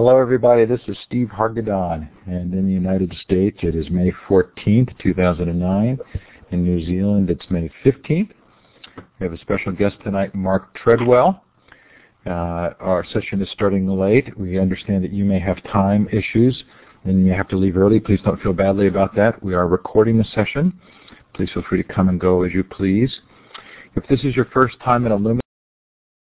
[0.00, 0.64] Hello, everybody.
[0.64, 5.98] This is Steve Hargadon, and in the United States, it is May 14th, 2009.
[6.52, 8.30] In New Zealand, it's May 15th.
[8.96, 11.42] We have a special guest tonight, Mark Treadwell.
[12.24, 14.38] Uh, our session is starting late.
[14.38, 16.62] We understand that you may have time issues
[17.02, 17.98] and you have to leave early.
[17.98, 19.42] Please don't feel badly about that.
[19.42, 20.78] We are recording the session.
[21.34, 23.12] Please feel free to come and go as you please.
[23.96, 25.10] If this is your first time in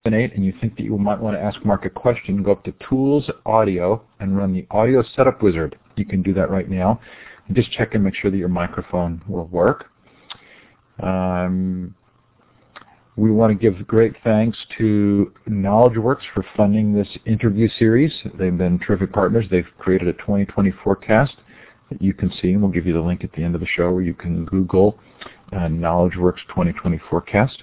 [0.04, 2.74] And you think that you might want to ask Mark a question, go up to
[2.88, 5.78] Tools, Audio, and run the Audio Setup Wizard.
[5.94, 7.00] You can do that right now.
[7.52, 9.92] Just check and make sure that your microphone will work.
[11.00, 11.94] Um,
[13.14, 18.12] we want to give great thanks to KnowledgeWorks for funding this interview series.
[18.36, 19.46] They've been terrific partners.
[19.52, 21.34] They've created a 2020 forecast
[21.90, 23.68] that you can see, and we'll give you the link at the end of the
[23.68, 24.98] show where you can Google
[25.52, 27.62] uh, KnowledgeWorks 2020 forecast.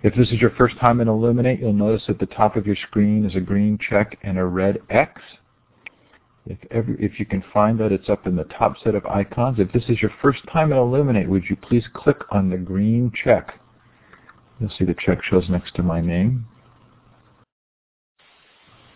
[0.00, 2.76] If this is your first time in Elluminate, you'll notice at the top of your
[2.76, 5.20] screen is a green check and a red X.
[6.46, 9.58] If, every, if you can find that, it's up in the top set of icons.
[9.58, 13.10] If this is your first time in Elluminate, would you please click on the green
[13.12, 13.60] check?
[14.60, 16.46] You'll see the check shows next to my name.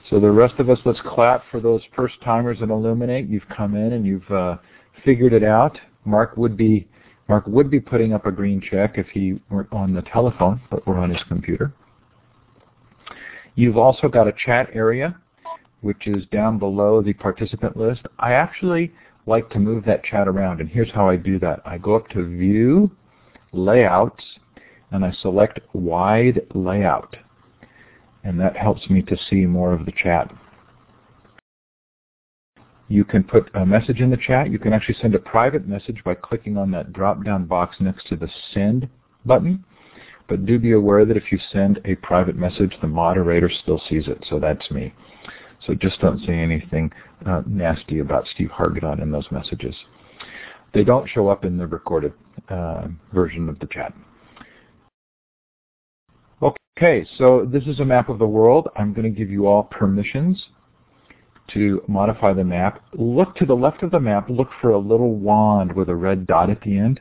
[0.09, 3.28] So the rest of us, let's clap for those first timers in Elluminate.
[3.28, 4.59] You've come in and you've uh,
[5.05, 5.78] figured it out.
[6.05, 6.89] Mark would be
[7.33, 10.86] Mark would be putting up a green check if he were on the telephone, but
[10.86, 11.72] we're on his computer.
[13.55, 15.19] You've also got a chat area,
[15.80, 18.03] which is down below the participant list.
[18.19, 18.92] I actually
[19.25, 21.62] like to move that chat around, and here's how I do that.
[21.64, 22.91] I go up to View,
[23.53, 24.22] Layouts,
[24.91, 27.16] and I select Wide Layout,
[28.25, 30.30] and that helps me to see more of the chat.
[32.92, 34.50] You can put a message in the chat.
[34.50, 38.16] You can actually send a private message by clicking on that drop-down box next to
[38.16, 38.86] the Send
[39.24, 39.64] button.
[40.28, 44.08] But do be aware that if you send a private message, the moderator still sees
[44.08, 44.22] it.
[44.28, 44.92] So that's me.
[45.66, 46.92] So just don't say anything
[47.24, 49.74] uh, nasty about Steve Hargadon in those messages.
[50.74, 52.12] They don't show up in the recorded
[52.50, 53.94] uh, version of the chat.
[56.42, 58.69] Okay, so this is a map of the world.
[58.76, 60.44] I'm going to give you all permissions
[61.48, 65.16] to modify the map, look to the left of the map, look for a little
[65.16, 67.00] wand with a red dot at the end.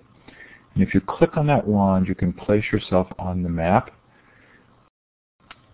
[0.74, 3.92] And if you click on that wand, you can place yourself on the map.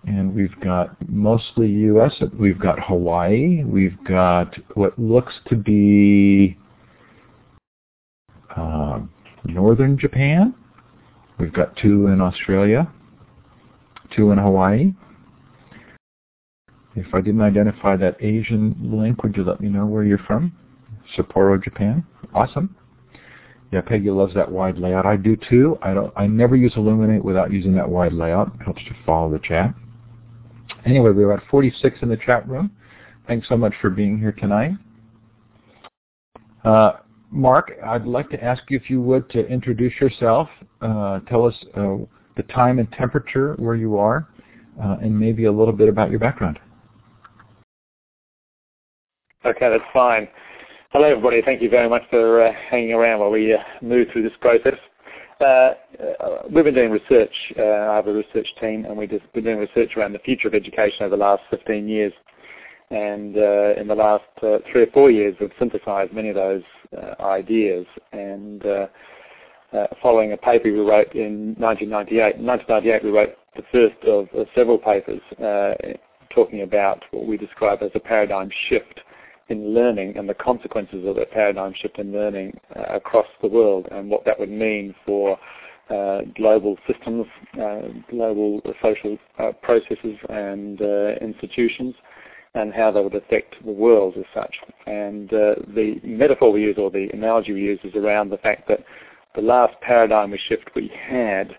[0.06, 2.14] And we've got mostly U.S.
[2.40, 3.64] We've got Hawaii.
[3.64, 6.58] We've got what looks to be
[8.56, 9.02] uh,
[9.44, 10.56] northern Japan.
[11.40, 12.90] We've got two in Australia,
[14.16, 14.94] two in Hawaii.
[16.98, 20.52] If I didn't identify that Asian link, would you let me know where you're from?
[21.16, 22.04] Sapporo, Japan.
[22.34, 22.76] Awesome.
[23.72, 25.06] Yeah, Peggy loves that wide layout.
[25.06, 25.78] I do too.
[25.84, 26.12] I don't.
[26.16, 28.52] I never use Elluminate without using that wide layout.
[28.60, 29.76] It helps to follow the chat.
[30.86, 32.72] Anyway, we're at 46 in the chat room.
[33.28, 34.72] Thanks so much for being here tonight.
[36.64, 36.94] Uh,
[37.30, 40.50] Mark, I'd like to ask you if you would to introduce yourself.
[40.82, 41.98] Uh, tell us uh,
[42.38, 44.30] the time and temperature where you are,
[44.82, 46.58] uh, and maybe a little bit about your background.
[49.48, 50.28] Okay, that's fine.
[50.92, 51.42] Hello, everybody.
[51.42, 54.78] Thank you very much for uh, hanging around while we uh, move through this process.
[55.40, 55.74] Uh, uh
[56.54, 57.32] we've been doing research.
[57.58, 60.54] Uh, I have a research team, and we've been doing research around the future of
[60.54, 62.12] education over the last 15 years.
[62.92, 66.64] And uh, in the last three or four years, we've synthesized many of those
[67.22, 67.86] ideas.
[68.12, 68.62] And
[70.02, 74.48] following a paper we wrote in 1998, in 1998 we wrote the first of, of
[74.54, 75.22] several papers
[76.36, 79.00] talking about what we describe as a paradigm shift
[79.50, 83.88] in learning and the consequences of that paradigm shift in learning uh, across the world
[83.92, 85.40] and what that would mean for
[85.90, 87.26] uh, global systems,
[87.62, 91.96] uh, global social uh, processes and uh, institutions
[92.56, 94.56] and how they would affect the world as such.
[94.86, 98.68] And uh, the metaphor we use or the analogy we use is around the fact
[98.68, 98.84] that
[99.36, 101.56] the last paradigm shift we had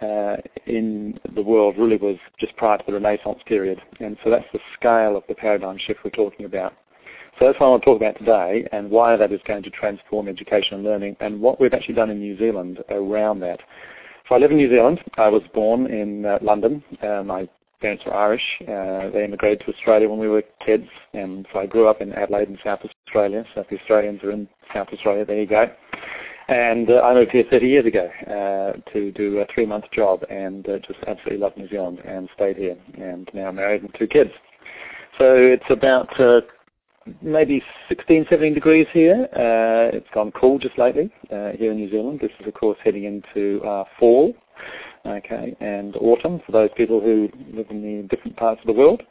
[0.00, 3.80] uh, in the world really was just prior to the Renaissance period.
[4.00, 6.72] And so that's the scale of the paradigm shift we're talking about.
[7.42, 9.70] So that's what I want to talk about today and why that is going to
[9.70, 13.58] transform education and learning and what we've actually done in New Zealand around that.
[14.28, 15.00] So I live in New Zealand.
[15.16, 16.84] I was born in uh, London.
[17.02, 17.48] Uh, my
[17.80, 18.44] parents were Irish.
[18.60, 22.12] Uh, they immigrated to Australia when we were kids and so I grew up in
[22.12, 22.78] Adelaide in South
[23.08, 23.44] Australia.
[23.56, 25.68] So if the Australians are in South Australia, there you go.
[26.46, 30.68] And uh, I moved here 30 years ago uh, to do a three-month job and
[30.68, 34.30] uh, just absolutely loved New Zealand and stayed here and now married and two kids.
[35.18, 36.42] So it's about uh,
[37.20, 39.28] maybe 16, 17 degrees here.
[39.32, 42.20] Uh, it's gone cool just lately uh, here in New Zealand.
[42.20, 44.34] This is, of course, heading into uh, fall,
[45.06, 49.02] okay, and autumn for those people who live in the different parts of the world.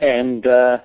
[0.00, 0.78] and uh,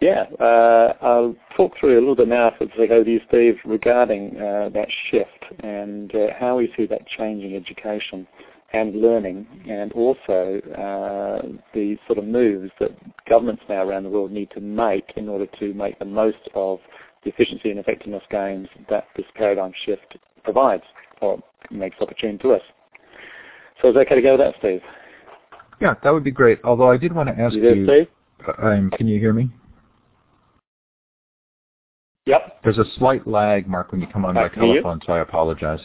[0.00, 3.58] yeah, uh, I'll talk through a little bit now, if it's okay with you, Steve,
[3.64, 8.26] regarding uh, that shift and how we see that changing education
[8.72, 12.90] and learning, and also uh, the sort of moves that
[13.28, 16.78] governments now around the world need to make in order to make the most of
[17.24, 20.82] the efficiency and effectiveness gains that this paradigm shift provides
[21.20, 21.40] or
[21.70, 22.62] makes opportune to us.
[23.80, 24.80] So is it okay to go with that, Steve?
[25.80, 26.60] Yeah, that would be great.
[26.64, 28.08] Although I did want to ask you, there, you Steve?
[28.46, 29.50] Uh, um, can you hear me?
[32.26, 32.60] Yep.
[32.62, 35.80] There's a slight lag, Mark, when you come on my telephone, so I apologize.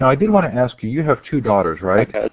[0.00, 2.08] Now, I did want to ask you, you have two daughters, right?
[2.08, 2.28] Okay.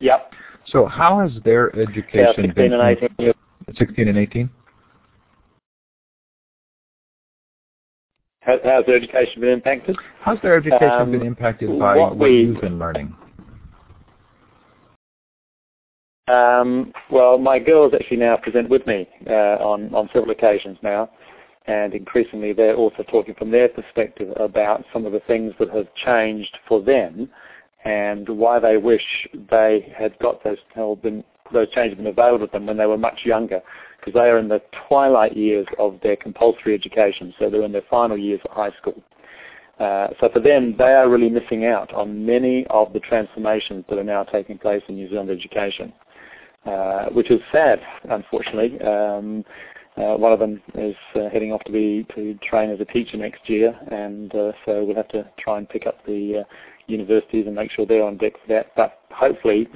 [0.00, 0.32] Yep.
[0.66, 2.72] So how has their education yeah, 16 been?
[2.72, 3.32] And 18.
[3.76, 4.50] 16 and 18?
[8.42, 9.96] How, how's their education been impacted?
[10.20, 13.14] How's their education Um, been impacted by what what, we- you've been learning?
[16.28, 21.10] Um, well, my girls actually now present with me uh, on, on several occasions now,
[21.66, 25.86] and increasingly they're also talking from their perspective about some of the things that have
[25.94, 27.28] changed for them
[27.84, 30.58] and why they wish they had got those,
[31.02, 33.60] been, those changes been available to them when they were much younger,
[33.98, 37.82] because they are in the twilight years of their compulsory education, so they're in their
[37.88, 39.02] final years of high school.
[39.78, 43.98] Uh, so for them, they are really missing out on many of the transformations that
[43.98, 45.90] are now taking place in New Zealand education
[46.66, 47.80] uh, which is sad,
[48.10, 48.80] unfortunately.
[48.80, 49.44] Um,
[50.16, 53.48] one of them is uh, heading off to be to train as a teacher next
[53.48, 56.44] year, and uh, so we'll have to try and pick up the uh,
[56.86, 58.74] universities and make sure they're on deck for that.
[58.76, 59.68] But hopefully,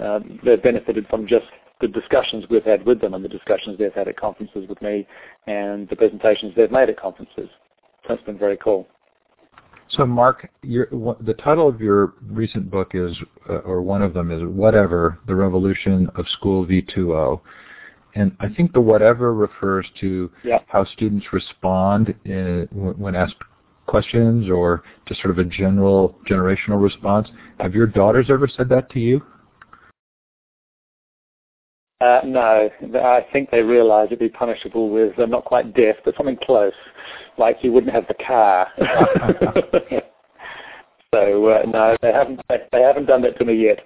[0.44, 1.46] they've benefited from just
[1.80, 5.06] the discussions we've had with them and the discussions they've had at conferences with me
[5.46, 7.48] and the presentations they've made at conferences.
[8.08, 8.86] That's been very cool.
[9.90, 10.88] So, Mark, your,
[11.20, 13.14] the title of your recent book is,
[13.48, 17.40] uh, or one of them is Whatever, The Revolution of School V2O.
[18.14, 20.60] And I think the whatever refers to Yeah.
[20.68, 23.36] how students respond in, when asked
[23.86, 27.28] questions or just sort of a general generational response.
[27.60, 29.22] Have your daughters ever said that to you?
[32.00, 36.14] Uh, no, I think they realise it'd be punishable with uh, not quite death, but
[36.16, 36.72] something close,
[37.38, 38.68] like you wouldn't have the car.
[41.14, 42.40] so uh, no, they haven't.
[42.48, 43.80] They haven't done that to me yet.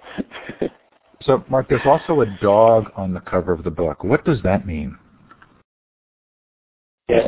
[1.21, 4.03] So, Mark, there's also a dog on the cover of the book.
[4.03, 4.97] What does that mean?
[7.09, 7.27] yeah.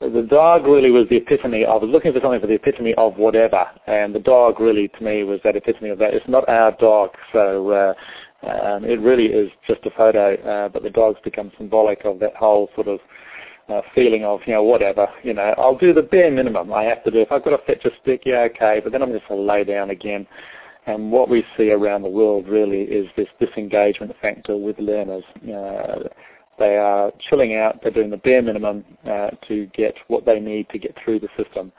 [0.00, 1.66] The dog really was the epitome.
[1.66, 5.02] I was looking for something for the epitome of whatever, and the dog really, to
[5.02, 6.14] me, was that epitome of that.
[6.14, 7.94] It's not our dog, so uh,
[8.46, 12.36] um, it really is just a photo, uh, but the dog's become symbolic of that
[12.36, 13.00] whole sort of
[13.68, 17.02] uh, feeling of, you know, whatever, you know, I'll do the bare minimum I have
[17.02, 17.18] to do.
[17.18, 19.52] If I've got to fetch a stick, yeah, okay, but then I'm just going to
[19.52, 20.28] lay down again.
[20.88, 25.22] And what we see around the world really is this disengagement factor with learners.
[25.44, 26.08] Uh,
[26.58, 30.66] they are chilling out, they're doing the bare minimum uh, to get what they need
[30.70, 31.72] to get through the system.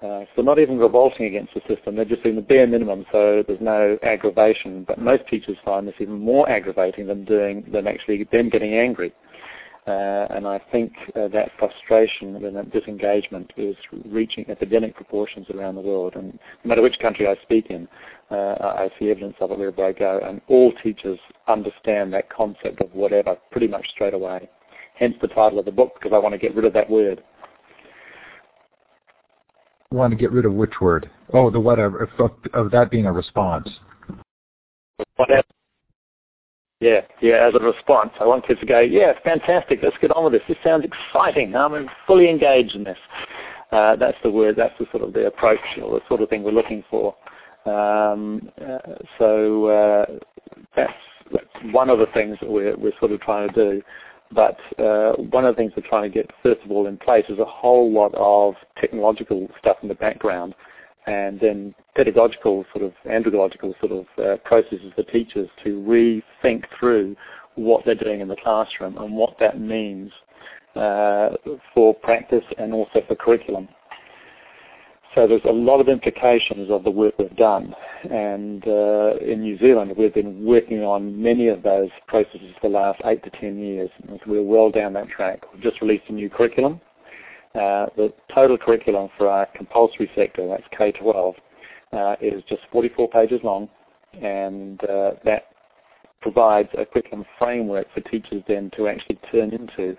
[0.00, 3.42] Uh, so not even revolting against the system, they're just doing the bare minimum so
[3.48, 4.84] there's no aggravation.
[4.86, 9.12] But most teachers find this even more aggravating than doing than actually them getting angry.
[9.84, 13.74] Uh, and I think uh, that frustration and that disengagement is
[14.04, 16.14] reaching epidemic proportions around the world.
[16.14, 17.88] And no matter which country I speak in,
[18.30, 20.20] uh, I see evidence of it wherever I go.
[20.22, 21.18] And all teachers
[21.48, 24.48] understand that concept of whatever pretty much straight away.
[24.94, 27.24] Hence the title of the book, because I want to get rid of that word.
[29.90, 31.10] want to get rid of which word?
[31.32, 33.68] Oh, the whatever, of, of that being a response.
[35.16, 35.42] Whatever.
[37.22, 38.10] Yeah, as a response.
[38.20, 40.42] I want kids to go, yeah, fantastic, let's get on with this.
[40.48, 41.54] This sounds exciting.
[41.54, 42.98] I'm fully engaged in this.
[43.70, 46.42] Uh, that's the word, that's the sort of the approach or the sort of thing
[46.42, 47.14] we're looking for.
[47.64, 48.78] Um, uh,
[49.20, 50.06] so uh,
[50.74, 50.92] that's,
[51.32, 53.82] that's one of the things that we're, we're sort of trying to do.
[54.32, 57.26] But uh, one of the things we're trying to get, first of all, in place
[57.28, 60.56] is a whole lot of technological stuff in the background
[61.06, 67.16] and then pedagogical sort of andragogical sort of uh, processes for teachers to rethink through
[67.54, 70.10] what they're doing in the classroom and what that means
[70.74, 71.30] uh,
[71.74, 73.68] for practice and also for curriculum.
[75.14, 77.74] So there's a lot of implications of the work we've done.
[78.10, 82.74] And uh, in New Zealand, we've been working on many of those processes for the
[82.74, 83.90] last eight to ten years.
[84.26, 85.42] We're well down that track.
[85.52, 86.80] We've just released a new curriculum.
[87.54, 91.34] Uh, the total curriculum for our compulsory sector, that's K-12,
[91.92, 93.68] uh, is just 44 pages long.
[94.20, 95.46] And uh, that
[96.20, 99.96] provides a curriculum framework for teachers then to actually turn into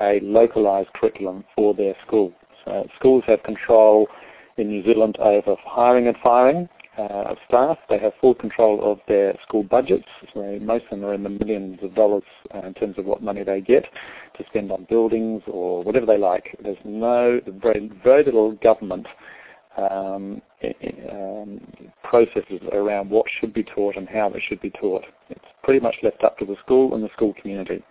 [0.00, 2.32] a localized curriculum for their school.
[2.64, 4.08] So schools have control
[4.56, 7.78] in New Zealand over hiring and firing, uh, of staff.
[7.88, 10.06] They have full control of their school budgets.
[10.32, 12.22] So most of them are in the millions of dollars
[12.54, 13.84] uh, in terms of what money they get
[14.36, 16.56] to spend on buildings or whatever they like.
[16.62, 19.06] There's no very, very little government
[19.76, 20.40] um,
[21.10, 21.60] um,
[22.02, 25.04] processes around what should be taught and how it should be taught.
[25.30, 27.82] It's pretty much left up to the school and the school community.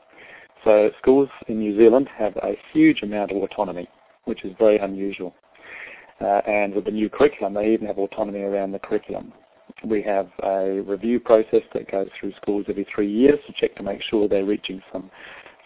[0.64, 3.88] So schools in New Zealand have a huge amount of autonomy,
[4.26, 5.36] which is very unusual.
[6.22, 9.34] Uh, and with the new curriculum, they even have autonomy around the curriculum.
[9.84, 13.84] We have a review process that goes through schools every three years to check to
[13.84, 15.10] make sure they're reaching some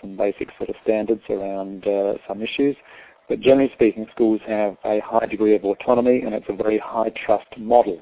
[0.01, 2.75] some basic sort of standards around uh, some issues.
[3.27, 7.11] But generally speaking, schools have a high degree of autonomy and it's a very high
[7.25, 8.01] trust model.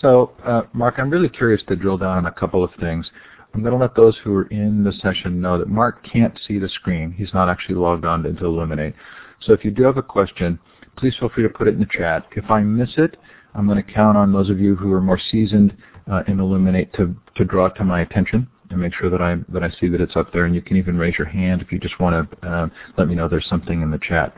[0.00, 3.10] So, uh, Mark, I'm really curious to drill down on a couple of things.
[3.52, 6.58] I'm going to let those who are in the session know that Mark can't see
[6.58, 7.12] the screen.
[7.12, 8.94] He's not actually logged on to Elluminate.
[9.40, 10.58] So if you do have a question,
[10.96, 12.26] please feel free to put it in the chat.
[12.36, 13.16] If I miss it,
[13.54, 15.76] I'm going to count on those of you who are more seasoned
[16.10, 19.36] uh, in Elluminate to, to draw it to my attention and make sure that I
[19.48, 20.44] that I see that it's up there.
[20.44, 23.14] And you can even raise your hand if you just want to uh, let me
[23.14, 24.34] know there's something in the chat.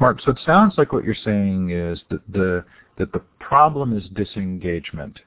[0.00, 2.64] Mark, so it sounds like what you're saying is that the
[2.98, 5.20] that the problem is disengagement,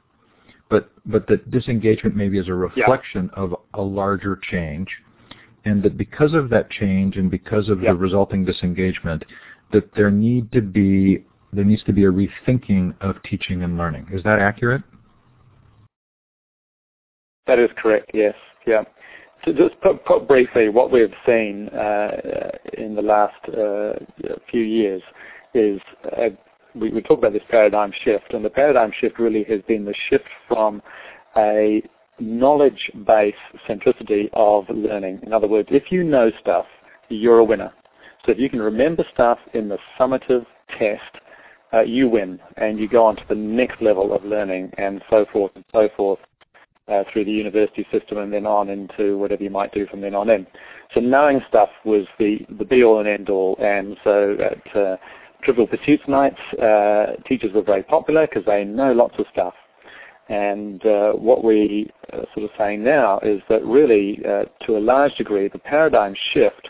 [0.70, 3.44] but but that disengagement maybe is a reflection yeah.
[3.44, 4.90] of a larger change,
[5.66, 7.92] and that because of that change and because of yeah.
[7.92, 9.24] the resulting disengagement,
[9.72, 14.08] that there need to be there needs to be a rethinking of teaching and learning.
[14.12, 14.84] Is that accurate?
[17.48, 18.36] That is correct, yes.
[18.66, 18.84] Yeah.
[19.46, 22.10] So just put, put briefly, what we've seen uh,
[22.74, 23.94] in the last uh,
[24.52, 25.02] few years
[25.54, 25.80] is
[26.18, 26.30] uh,
[26.76, 29.94] we, we talk about this paradigm shift, and the paradigm shift really has been the
[30.10, 30.82] shift from
[31.38, 31.82] a
[32.20, 33.38] knowledge-based
[33.70, 35.20] centricity of learning.
[35.24, 36.66] In other words, if you know stuff,
[37.10, 37.72] you're a winner.
[38.26, 40.46] So if you can remember stuff in the summative
[40.78, 41.02] test,
[41.74, 45.26] uh, you win, and you go on to the next level of learning, and so
[45.32, 46.20] forth and so forth
[46.88, 50.16] uh, through the university system and then on into whatever you might do from then
[50.16, 50.48] on in.
[50.94, 53.58] So knowing stuff was the, the be-all and end-all.
[53.60, 54.98] And so at uh,
[55.44, 59.54] Trivial Pursuits nights, uh, teachers were very popular because they know lots of stuff.
[60.30, 64.80] And uh, what we are sort of saying now is that really, uh, to a
[64.80, 66.70] large degree, the paradigm shift,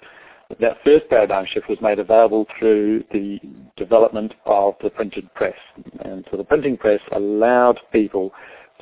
[0.60, 3.40] that first paradigm shift was made available through the
[3.76, 5.58] development of the printed press.
[6.06, 8.32] And so the printing press allowed people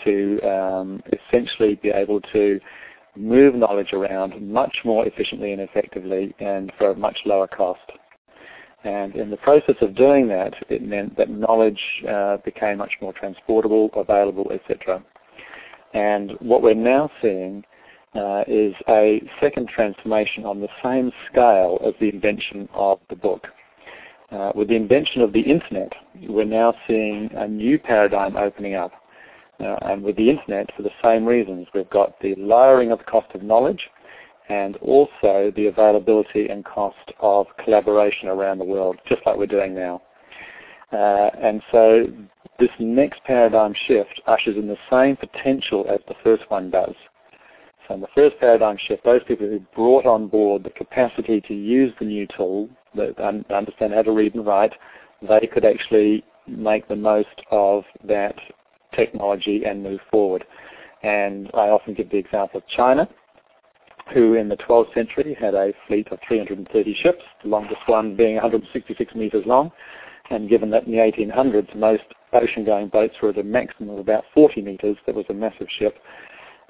[0.03, 2.59] to um, essentially be able to
[3.15, 7.91] move knowledge around much more efficiently and effectively and for a much lower cost.
[8.83, 13.13] And in the process of doing that, it meant that knowledge uh, became much more
[13.13, 15.03] transportable, available, etc.
[15.93, 17.63] And what we're now seeing
[18.13, 23.47] uh, is a second transformation on the same scale as the invention of the book.
[24.31, 25.91] Uh, with the invention of the internet,
[26.27, 28.91] we're now seeing a new paradigm opening up
[29.59, 31.67] uh, and with the internet for the same reasons.
[31.73, 33.89] We've got the lowering of the cost of knowledge
[34.49, 39.73] and also the availability and cost of collaboration around the world, just like we're doing
[39.73, 40.01] now.
[40.91, 42.05] Uh, and so
[42.59, 46.93] this next paradigm shift ushers in the same potential as the first one does.
[47.87, 51.53] So in the first paradigm shift, those people who brought on board the capacity to
[51.53, 54.73] use the new tool, that understand how to read and write,
[55.21, 58.35] they could actually make the most of that
[58.95, 60.45] technology and move forward.
[61.03, 63.07] And I often give the example of China,
[64.13, 68.35] who in the 12th century had a fleet of 330 ships, the longest one being
[68.35, 69.71] 166 meters long.
[70.29, 74.23] And given that in the 1800s most ocean-going boats were at a maximum of about
[74.33, 75.97] 40 meters, that was a massive ship.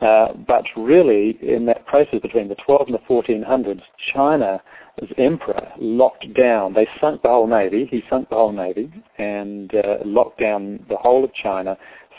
[0.01, 3.81] Uh, but really, in that process between the 12 and the 1400s,
[4.13, 4.61] China
[5.01, 6.73] as emperor locked down.
[6.73, 7.85] They sunk the whole navy.
[7.89, 11.77] He sunk the whole navy and uh, locked down the whole of China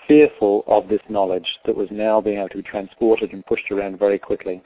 [0.08, 3.98] fearful of this knowledge that was now being able to be transported and pushed around
[3.98, 4.62] very quickly.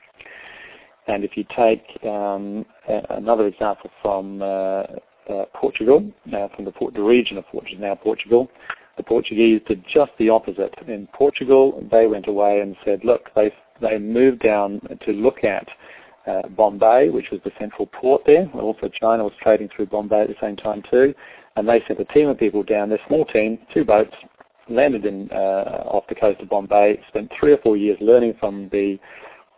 [1.07, 2.65] And if you take um,
[3.11, 8.51] another example from uh, uh, Portugal, uh, from the, the, region of Portugal, now Portugal,
[8.97, 10.75] the Portuguese did just the opposite.
[10.87, 15.69] In Portugal, they went away and said, look, they, they moved down to look at
[16.27, 18.49] uh, Bombay, which was the central port there.
[18.55, 21.15] Also, China was trading through Bombay at the same time too.
[21.57, 24.15] And they sent a team of people down, their small team, two boats,
[24.71, 28.69] landed in uh, off the coast of Bombay, spent three or four years learning from
[28.71, 28.99] the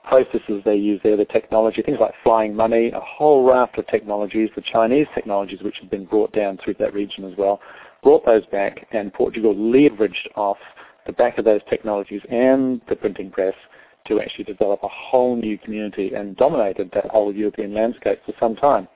[0.05, 4.51] processes they use there, the technology, things like flying money, a whole raft of technologies,
[4.57, 7.61] the Chinese technologies which have been brought down through that region as well,
[8.03, 10.59] brought those back and Portugal leveraged off
[11.07, 13.55] the back of those technologies and the printing press
[14.07, 18.57] to actually develop a whole new community and dominated that whole European landscape for some
[18.57, 18.89] time.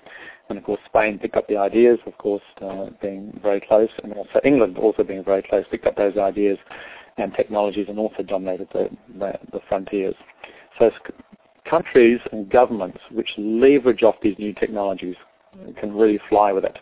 [0.49, 4.13] And of course, Spain picked up the ideas, of course, uh, being very close, and
[4.13, 6.59] also England also being very close, picked up those ideas
[7.19, 8.89] and technologies and also dominated the,
[9.19, 10.15] the, the frontiers.
[10.79, 10.91] So
[11.69, 15.17] countries and governments which leverage off these new technologies
[15.81, 16.79] can really fly with it.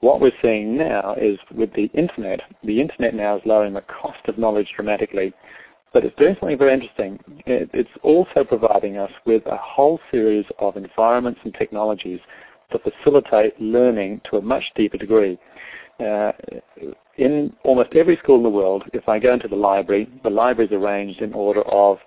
[0.00, 4.20] What we're seeing now is with the internet, the internet now is lowering the cost
[4.28, 5.32] of knowledge dramatically,
[5.92, 7.18] but it's doing something very interesting.
[7.46, 12.20] It's also providing us with a whole series of environments and technologies
[12.70, 15.38] to facilitate learning to a much deeper degree.
[16.00, 16.32] Uh,
[17.16, 20.68] in almost every school in the world, if I go into the library, the library
[20.68, 21.98] is arranged in order of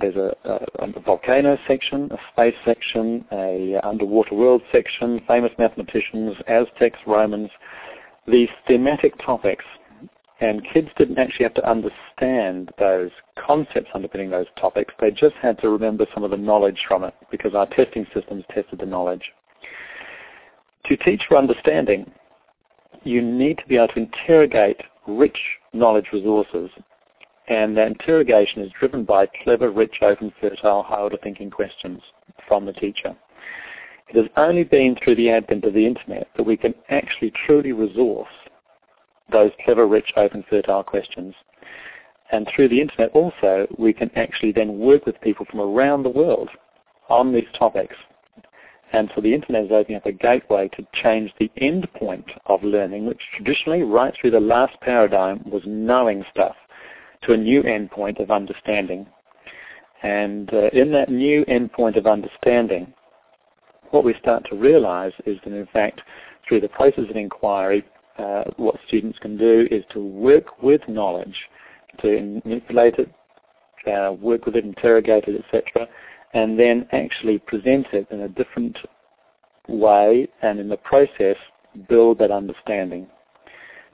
[0.00, 6.36] there's a, a, a, volcano section, a space section, a underwater world section, famous mathematicians,
[6.48, 7.50] Aztecs, Romans,
[8.26, 9.64] these thematic topics.
[10.40, 14.92] And kids didn't actually have to understand those concepts underpinning those topics.
[15.00, 18.44] They just had to remember some of the knowledge from it because our testing systems
[18.52, 19.32] tested the knowledge.
[20.88, 22.10] To teach for understanding,
[23.02, 25.38] you need to be able to interrogate rich
[25.72, 26.70] knowledge resources
[27.48, 32.00] and that interrogation is driven by clever, rich, open, fertile, high-order thinking questions
[32.48, 33.14] from the teacher.
[34.08, 37.72] It has only been through the advent of the internet that we can actually truly
[37.72, 38.28] resource
[39.30, 41.34] those clever, rich, open, fertile questions.
[42.30, 46.10] And through the internet also, we can actually then work with people from around the
[46.10, 46.48] world
[47.08, 47.96] on these topics.
[48.96, 52.64] And so the internet is opening up a gateway to change the end point of
[52.64, 56.56] learning, which traditionally, right through the last paradigm, was knowing stuff
[57.24, 59.06] to a new endpoint of understanding.
[60.02, 62.94] And uh, in that new endpoint of understanding,
[63.90, 66.00] what we start to realize is that in fact,
[66.48, 67.84] through the process of inquiry,
[68.18, 71.36] uh, what students can do is to work with knowledge,
[72.00, 73.10] to manipulate it,
[73.86, 75.86] uh, work with it, interrogate it, etc.,
[76.36, 78.76] and then actually present it in a different
[79.68, 81.36] way, and in the process,
[81.88, 83.06] build that understanding.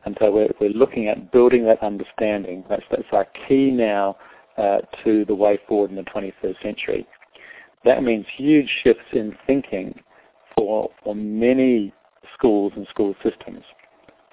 [0.05, 2.65] And so we're, we're looking at building that understanding.
[2.69, 4.17] That's, that's our key now
[4.59, 7.07] uh, to the way forward in the 21st century.
[7.85, 10.01] That means huge shifts in thinking
[10.57, 11.95] for, for many
[12.35, 13.63] schools and school systems.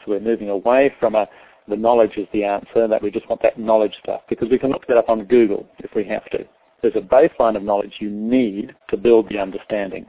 [0.04, 1.28] So we're moving away from a,
[1.68, 4.72] the knowledge is the answer, that we just want that knowledge stuff, because we can
[4.72, 6.44] look that up on Google if we have to.
[6.82, 10.06] There's a baseline of knowledge you need to build the understanding.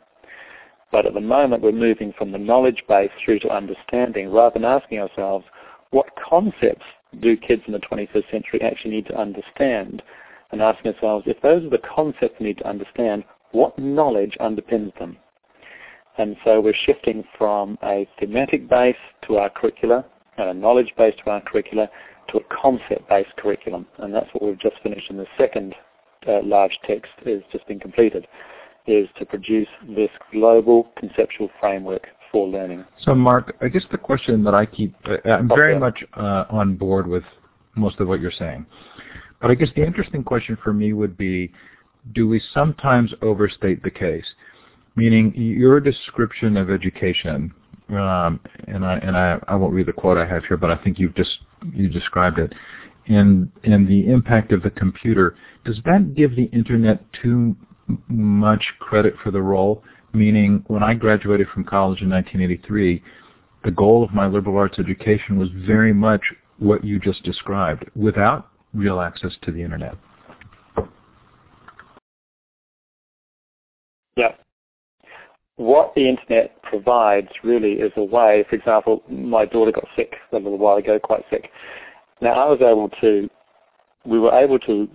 [0.92, 4.64] But at the moment, we're moving from the knowledge base through to understanding rather than
[4.64, 5.46] asking ourselves,
[5.90, 6.84] what concepts
[7.20, 10.02] do kids in the 21st century actually need to understand?
[10.52, 14.96] And asking ourselves, if those are the concepts we need to understand, what knowledge underpins
[14.98, 15.16] them?
[16.18, 20.04] And so we're shifting from a thematic base to our curricula,
[20.38, 21.88] and a knowledge base to our curricula,
[22.28, 23.86] to a concept-based curriculum.
[23.98, 25.74] And that's what we've just finished in the second
[26.26, 28.26] uh, large text is just been completed
[28.86, 32.84] is to produce this global conceptual framework for learning.
[33.00, 36.76] So, Mark, I guess the question that I keep, uh, I'm very much uh, on
[36.76, 37.24] board with
[37.74, 38.66] most of what you're saying.
[39.40, 41.52] But I guess the interesting question for me would be,
[42.12, 44.24] do we sometimes overstate the case?
[44.96, 47.52] Meaning, your description of education,
[47.90, 50.76] um, and I and I, I won't read the quote I have here, but I
[50.82, 51.30] think you've just
[51.72, 52.52] you described it,
[53.10, 55.36] and and the impact of the computer.
[55.64, 57.56] Does that give the internet too
[58.08, 63.02] much credit for the role, meaning when I graduated from college in 1983,
[63.64, 66.22] the goal of my liberal arts education was very much
[66.58, 69.96] what you just described, without real access to the internet.
[74.16, 74.34] Yeah.
[75.56, 80.36] What the internet provides really is a way, for example, my daughter got sick a
[80.36, 81.50] little while ago, quite sick.
[82.20, 83.28] Now I was able to,
[84.04, 84.88] we were able to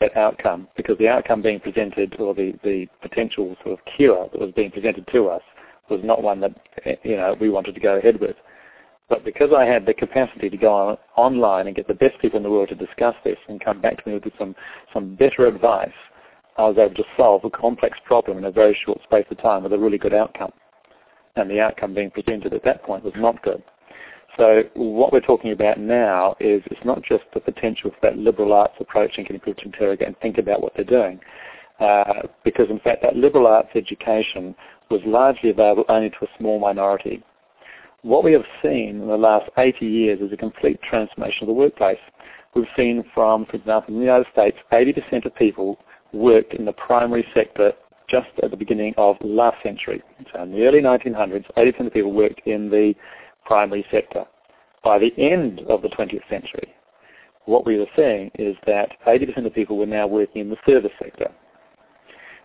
[0.00, 4.40] that outcome because the outcome being presented or the, the potential sort of cure that
[4.40, 5.42] was being presented to us
[5.88, 6.52] was not one that
[7.04, 8.36] you know we wanted to go ahead with.
[9.08, 12.38] But because I had the capacity to go on, online and get the best people
[12.38, 14.54] in the world to discuss this and come back to me with some,
[14.94, 15.92] some better advice,
[16.56, 19.62] I was able to solve a complex problem in a very short space of time
[19.62, 20.52] with a really good outcome.
[21.36, 23.62] And the outcome being presented at that point was not good.
[24.36, 28.52] So what we're talking about now is it's not just the potential for that liberal
[28.52, 31.20] arts approach and getting people to interrogate and think about what they're doing.
[31.80, 34.54] Uh, because in fact that liberal arts education
[34.90, 37.22] was largely available only to a small minority.
[38.02, 41.54] What we have seen in the last 80 years is a complete transformation of the
[41.54, 41.98] workplace.
[42.54, 45.78] We've seen from, for example, in the United States, 80% of people
[46.12, 47.72] worked in the primary sector
[48.08, 50.02] just at the beginning of last century.
[50.32, 52.94] So in the early 1900s, 80% of people worked in the
[53.44, 54.24] primary sector.
[54.82, 56.74] By the end of the 20th century,
[57.46, 60.92] what we were seeing is that 80% of people were now working in the service
[61.02, 61.30] sector.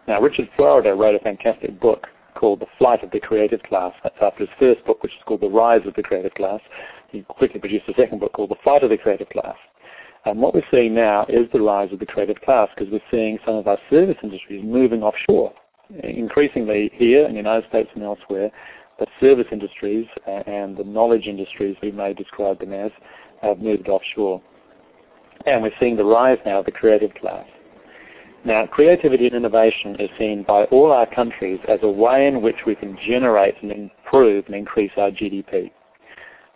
[0.08, 3.94] Now, Richard Florida wrote a fantastic book called The Flight of the Creative Class.
[4.04, 6.62] That's after his first book, which is called The Rise of the Creative Class.
[7.12, 9.56] He quickly produced a second book called The Flight of the Creative Class.
[10.26, 13.40] And what we're seeing now is the rise of the creative class because we're seeing
[13.46, 15.54] some of our service industries moving offshore.
[16.04, 18.52] Increasingly here in the United States and elsewhere,
[19.00, 22.92] the service industries and the knowledge industries, we may describe them as,
[23.42, 24.42] have moved offshore.
[25.46, 27.48] And we're seeing the rise now of the creative class.
[28.46, 32.66] Now, creativity and innovation is seen by all our countries as a way in which
[32.66, 35.72] we can generate and improve and increase our GDP.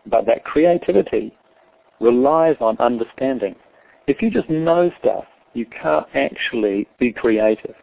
[0.05, 1.33] But that creativity
[2.03, 3.55] relies on understanding.
[4.05, 7.75] If you just know stuff, you can't actually be creative.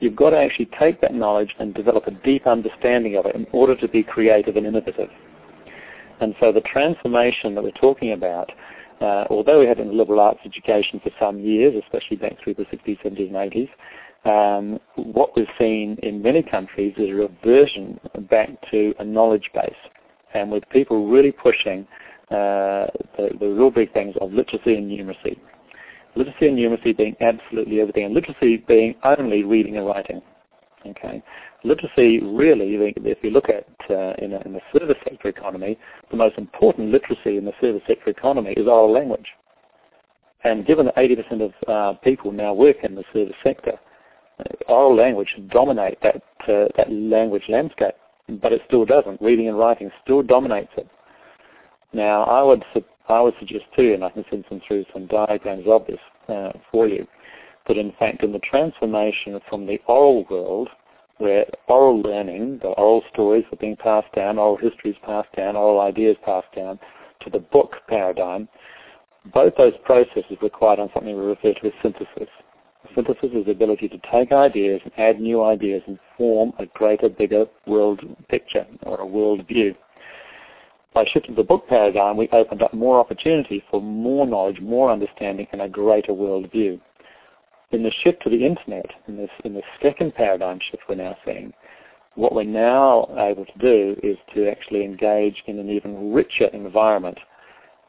[0.00, 3.46] You've got to actually take that knowledge and develop a deep understanding of it in
[3.52, 5.10] order to be creative and innovative.
[6.20, 8.50] And so the transformation that we're talking about,
[9.00, 12.64] uh, although we had a liberal arts education for some years, especially back through the
[12.64, 13.68] 60s, 70s and 80s,
[14.24, 17.98] um, what we've seen in many countries is a reversion
[18.30, 19.72] back to a knowledge base.
[20.34, 21.86] And with people really pushing
[22.30, 25.38] uh, the, the real big things of literacy and numeracy.
[26.16, 30.22] Literacy and numeracy being absolutely everything, and literacy being only reading and writing.
[30.86, 31.22] Okay,
[31.62, 35.78] literacy really, if you look at uh, in, a, in the service sector economy,
[36.10, 39.26] the most important literacy in the service sector economy is oral language.
[40.42, 43.78] And given that 80% of uh, people now work in the service sector,
[44.38, 47.94] uh, oral language should dominate that uh, that language landscape,
[48.40, 49.20] but it still doesn't.
[49.20, 50.88] Reading and writing still dominates it.
[51.92, 52.64] Now, I would
[53.08, 55.98] I would suggest too, and I can send some through some diagrams of this
[56.28, 57.06] uh, for you,
[57.66, 60.68] that in fact in the transformation from the oral world,
[61.18, 65.80] where oral learning, the oral stories are being passed down, oral histories passed down, oral
[65.80, 66.78] ideas passed down,
[67.20, 68.48] to the book paradigm,
[69.34, 72.28] both those processes require on something we refer to as synthesis.
[72.94, 77.08] Synthesis is the ability to take ideas and add new ideas and form a greater,
[77.08, 79.74] bigger world picture or a world view
[80.92, 84.90] by shifting to the book paradigm, we opened up more opportunity for more knowledge, more
[84.90, 86.80] understanding, and a greater worldview.
[87.72, 91.16] In the shift to the internet, in this, in the second paradigm shift we're now
[91.24, 91.52] seeing,
[92.16, 97.18] what we're now able to do is to actually engage in an even richer environment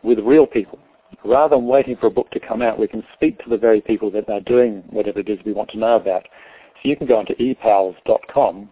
[0.03, 0.77] with real people.
[1.25, 3.81] Rather than waiting for a book to come out, we can speak to the very
[3.81, 6.27] people that are doing whatever it is we want to know about.
[6.75, 8.71] So you can go onto epals.com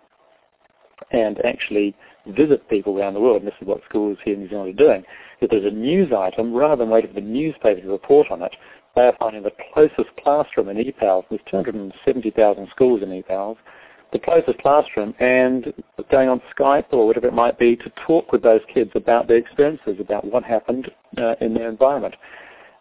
[1.11, 1.95] and actually
[2.29, 4.83] visit people around the world, and this is what schools here in New Zealand are
[4.83, 5.03] doing,
[5.41, 8.55] if there's a news item, rather than waiting for the newspaper to report on it,
[8.95, 13.57] they are finding the closest classroom in EPALS, there's 270,000 schools in EPALS,
[14.11, 15.73] the closest classroom and
[16.09, 19.37] going on Skype or whatever it might be to talk with those kids about their
[19.37, 22.15] experiences, about what happened uh, in their environment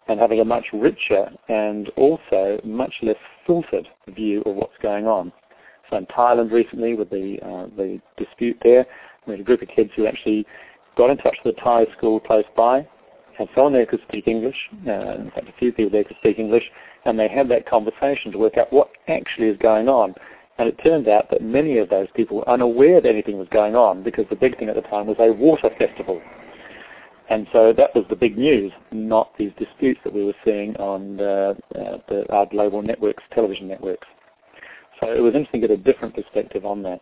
[0.07, 5.31] and having a much richer and also much less filtered view of what's going on.
[5.89, 8.85] So in Thailand recently with the, uh, the dispute there,
[9.25, 10.45] we had a group of kids who actually
[10.95, 12.87] got in touch with a Thai school close by,
[13.37, 16.39] and someone there could speak English, uh, in fact a few people there could speak
[16.39, 16.69] English,
[17.05, 20.13] and they had that conversation to work out what actually is going on.
[20.57, 23.77] And it turned out that many of those people were unaware that anything was going
[23.77, 26.21] on because the big thing at the time was a water festival.
[27.29, 31.21] And so that was the big news, not these disputes that we were seeing on
[31.21, 34.07] uh, the, our global networks, television networks.
[34.99, 37.01] So it was interesting to get a different perspective on that.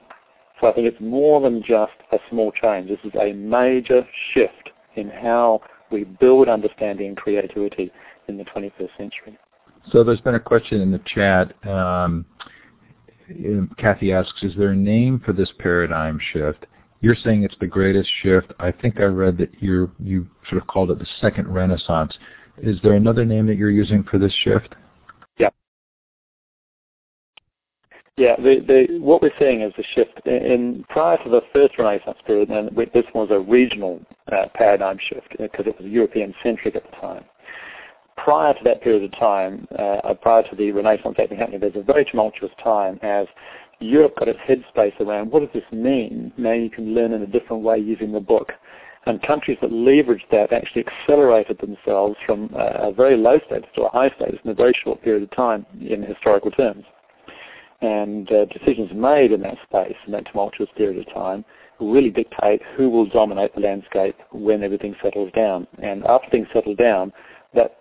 [0.60, 2.90] So I think it's more than just a small change.
[2.90, 7.92] This is a major shift in how we build understanding and creativity
[8.28, 9.38] in the 21st century.
[9.92, 11.54] So there's been a question in the chat.
[11.68, 12.26] Um,
[13.78, 16.66] Kathy asks, is there a name for this paradigm shift?
[17.02, 18.54] You're saying it's the greatest shift.
[18.60, 22.18] I think I read that you you sort of called it the second renaissance.
[22.58, 24.74] Is there another name that you're using for this shift?
[28.18, 30.26] Yeah, the, the, what we're seeing is a shift.
[30.26, 34.02] In, prior to the first Renaissance period, and this was a regional
[34.32, 37.24] uh, paradigm shift because it was European-centric at the time.
[38.18, 41.84] Prior to that period of time, uh, prior to the Renaissance actually happening, there's a
[41.84, 43.28] very tumultuous time as
[43.80, 46.34] Europe got its headspace around what does this mean?
[46.38, 48.52] Now you can learn in a different way using the book.
[49.06, 53.90] And countries that leveraged that actually accelerated themselves from a very low status to a
[53.90, 56.84] high status in a very short period of time in historical terms
[57.82, 61.46] and uh, decisions made in that space in that tumultuous period of time
[61.80, 65.68] really dictate who will dominate the landscape when everything settles down.
[65.82, 67.14] And after things settle down,
[67.54, 67.78] that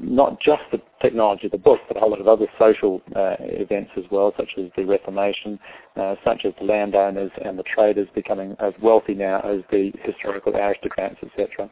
[0.00, 3.36] not just the technology of the book, but a whole lot of other social uh,
[3.38, 5.58] events as well, such as the Reformation,
[5.96, 10.54] uh, such as the landowners and the traders becoming as wealthy now as the historical
[10.56, 11.70] aristocrats, etc.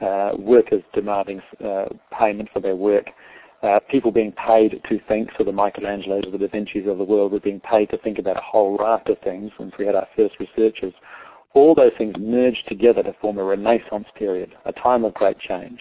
[0.00, 3.06] Uh, workers demanding uh, payment for their work,
[3.64, 7.04] uh, people being paid to think, so the Michelangelos or the Da Vinci's of the
[7.04, 9.94] world were being paid to think about a whole raft of things, and we had
[9.94, 10.92] our first researchers.
[11.54, 15.80] All those things merged together to form a Renaissance period, a time of great change.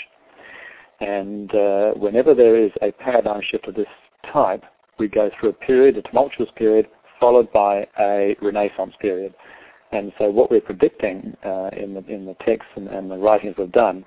[1.02, 3.88] And uh, whenever there is a paradigm shift of this
[4.32, 4.63] type,
[4.98, 6.88] we go through a period, a tumultuous period,
[7.19, 9.34] followed by a Renaissance period.
[9.91, 13.56] And so what we're predicting uh, in, the, in the texts and, and the writings
[13.58, 14.06] we've done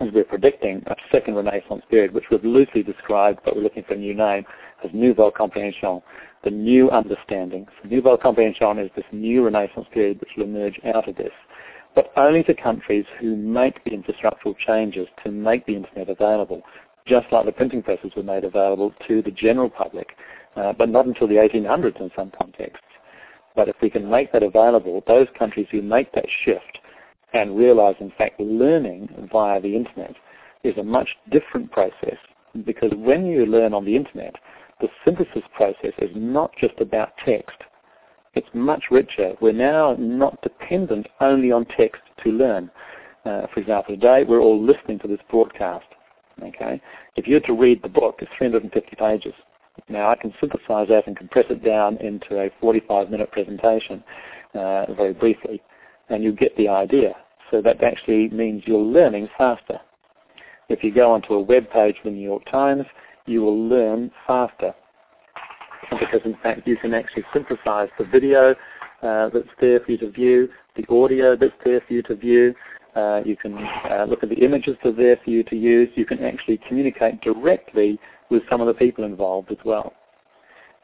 [0.00, 3.94] is we're predicting a second Renaissance period, which we've loosely described, but we're looking for
[3.94, 4.44] a new name,
[4.84, 6.02] as Nouvelle Compréhension,
[6.44, 7.66] the new understanding.
[7.82, 11.32] So Nouvelle Compréhension is this new Renaissance period which will emerge out of this,
[11.94, 16.62] but only to countries who make the infrastructural changes to make the internet available,
[17.06, 20.16] just like the printing presses were made available to the general public,
[20.56, 22.86] uh, but not until the 1800s in some contexts.
[23.54, 26.78] But if we can make that available, those countries who make that shift
[27.32, 30.14] and realize, in fact, learning via the internet
[30.64, 32.16] is a much different process
[32.64, 34.36] because when you learn on the internet,
[34.80, 37.56] the synthesis process is not just about text.
[38.34, 39.34] It's much richer.
[39.40, 42.70] We're now not dependent only on text to learn.
[43.24, 45.86] Uh, for example, today we're all listening to this broadcast.
[46.42, 46.80] Okay,
[47.16, 49.34] if you were to read the book, it's 350 pages.
[49.88, 54.02] Now I can synthesize that and compress it down into a 45-minute presentation,
[54.54, 55.62] uh, very briefly
[56.12, 57.14] and you get the idea.
[57.52, 59.78] So that actually means you're learning faster.
[60.68, 62.86] If you go onto a web page of the New York Times,
[63.26, 64.74] you will learn faster.
[65.90, 68.54] Because in fact you can actually synthesize the video
[69.02, 72.54] uh, that's there for you to view, the audio that's there for you to view,
[72.96, 75.90] uh, you can uh, look at the images that are there for you to use.
[75.94, 77.98] You can actually communicate directly
[78.30, 79.92] with some of the people involved as well.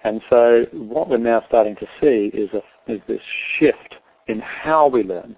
[0.04, 3.20] And so what we're now starting to see is, a, is this
[3.58, 5.36] shift in how we learn,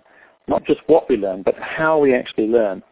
[0.51, 2.83] not just what we learn, but how we actually learn.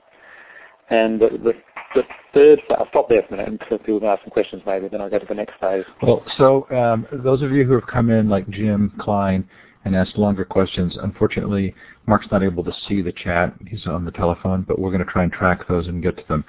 [0.90, 1.52] And the, the,
[1.94, 4.88] the third, I'll stop there for a minute until people can ask some questions maybe,
[4.88, 5.84] then I'll go to the next phase.
[6.02, 9.46] Well, so um, those of you who have come in like Jim Klein
[9.84, 11.74] and asked longer questions, unfortunately
[12.06, 13.52] Mark's not able to see the chat.
[13.66, 16.24] He's on the telephone, but we're going to try and track those and get to
[16.28, 16.44] them.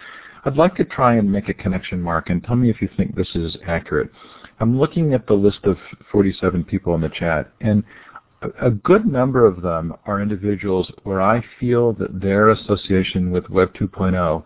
[0.45, 3.15] I'd like to try and make a connection, Mark, and tell me if you think
[3.15, 4.10] this is accurate.
[4.62, 5.78] I'm looking at the list of
[6.12, 7.84] 47 people in the chat, and
[8.62, 13.73] a good number of them are individuals where I feel that their association with Web
[13.73, 14.43] 2.0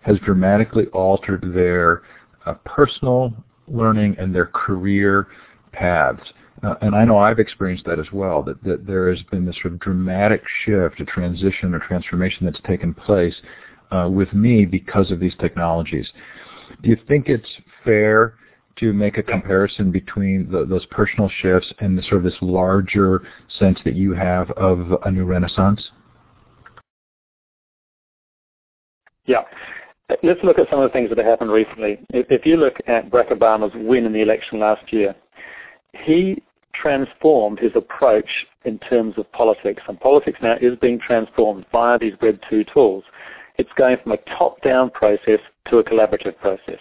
[0.00, 2.02] has dramatically altered their
[2.46, 3.32] uh, personal
[3.68, 5.28] learning and their career
[5.72, 6.22] paths.
[6.62, 9.56] Uh, and I know I've experienced that as well, that, that there has been this
[9.62, 13.34] sort of dramatic shift, a transition or transformation that's taken place
[13.90, 16.08] uh, with me because of these technologies.
[16.82, 17.48] Do you think it's
[17.84, 18.34] fair
[18.76, 23.22] to make a comparison between the, those personal shifts and the sort of this larger
[23.58, 25.90] sense that you have of a new renaissance?
[29.26, 29.42] Yeah.
[30.22, 31.98] Let's look at some of the things that have happened recently.
[32.10, 35.14] If, if you look at Barack Obama's win in the election last year,
[36.04, 36.42] he
[36.74, 38.28] transformed his approach
[38.64, 43.04] in terms of politics, and politics now is being transformed via these Web 2 tools.
[43.58, 46.78] It's going from a top-down process to a collaborative process.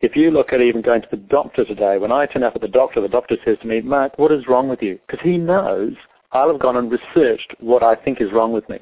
[0.00, 2.60] If you look at even going to the doctor today, when I turn up at
[2.60, 4.96] the doctor, the doctor says to me, Mark, what is wrong with you?
[5.04, 5.94] Because he knows
[6.30, 8.78] I'll have gone and researched what I think is wrong with me.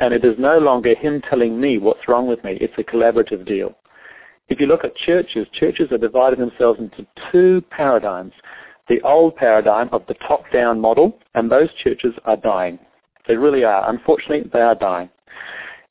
[0.00, 2.58] And it is no longer him telling me what's wrong with me.
[2.60, 3.76] It's a collaborative deal.
[4.48, 8.32] If you look at churches, churches are divided themselves into two paradigms.
[8.88, 12.80] The old paradigm of the top-down model, and those churches are dying.
[13.28, 13.88] They really are.
[13.88, 15.10] Unfortunately, they are dying.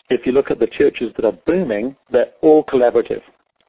[0.10, 3.22] If you look at the churches that are booming, they're all collaborative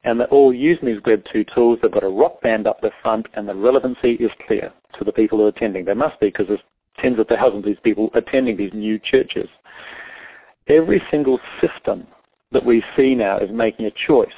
[0.03, 1.79] and they're all using these Web 2 tools.
[1.81, 5.11] They've got a rock band up the front, and the relevancy is clear to the
[5.11, 5.85] people who are attending.
[5.85, 6.59] There must be because there's
[6.99, 9.47] tens of thousands of these people attending these new churches.
[10.67, 12.07] Every single system
[12.51, 14.29] that we see now is making a choice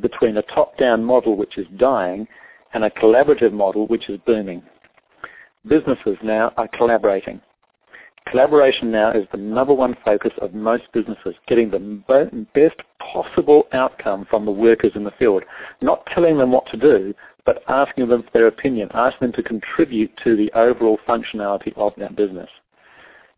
[0.00, 2.26] between a top-down model which is dying
[2.74, 4.62] and a collaborative model which is booming.
[5.66, 7.40] Businesses now are collaborating.
[8.26, 14.26] Collaboration now is the number one focus of most businesses, getting the best possible outcome
[14.30, 15.42] from the workers in the field.
[15.80, 19.42] Not telling them what to do, but asking them for their opinion, asking them to
[19.42, 22.48] contribute to the overall functionality of that business.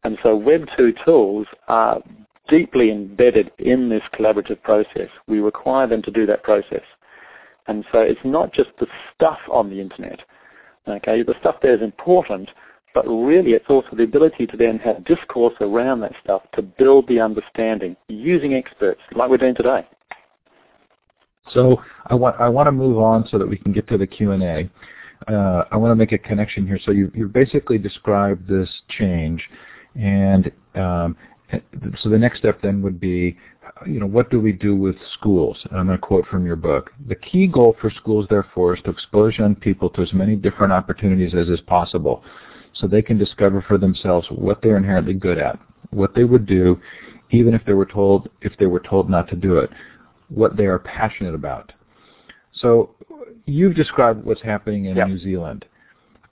[0.05, 2.01] And so Web 2 tools are
[2.47, 5.09] deeply embedded in this collaborative process.
[5.27, 6.85] We require them to do that process.
[7.67, 10.21] And so it's not just the stuff on the internet.
[10.87, 12.51] Okay, the stuff there is important,
[12.95, 17.07] but really it's also the ability to then have discourse around that stuff to build
[17.09, 19.87] the understanding using experts like we're doing today.
[21.51, 24.07] So I want I want to move on so that we can get to the
[24.07, 24.71] Q and A.
[25.29, 26.79] Uh, I want to make a connection here.
[26.83, 29.47] So you you basically described this change,
[29.95, 31.17] and um,
[32.01, 33.37] so the next step then would be
[33.87, 35.59] you know, what do we do with schools?
[35.69, 36.93] And I'm going to quote from your book.
[37.09, 40.73] The key goal for schools, therefore, is to expose young people to as many different
[40.73, 42.23] opportunities as is possible
[42.75, 45.59] so they can discover for themselves what they're inherently good at,
[45.91, 46.81] what they would do
[47.31, 49.71] even if they were told if they were told not to do it,
[50.29, 51.73] what they are passionate about.
[52.53, 52.95] So
[53.47, 55.09] you've described what's happening in yep.
[55.09, 55.65] New Zealand.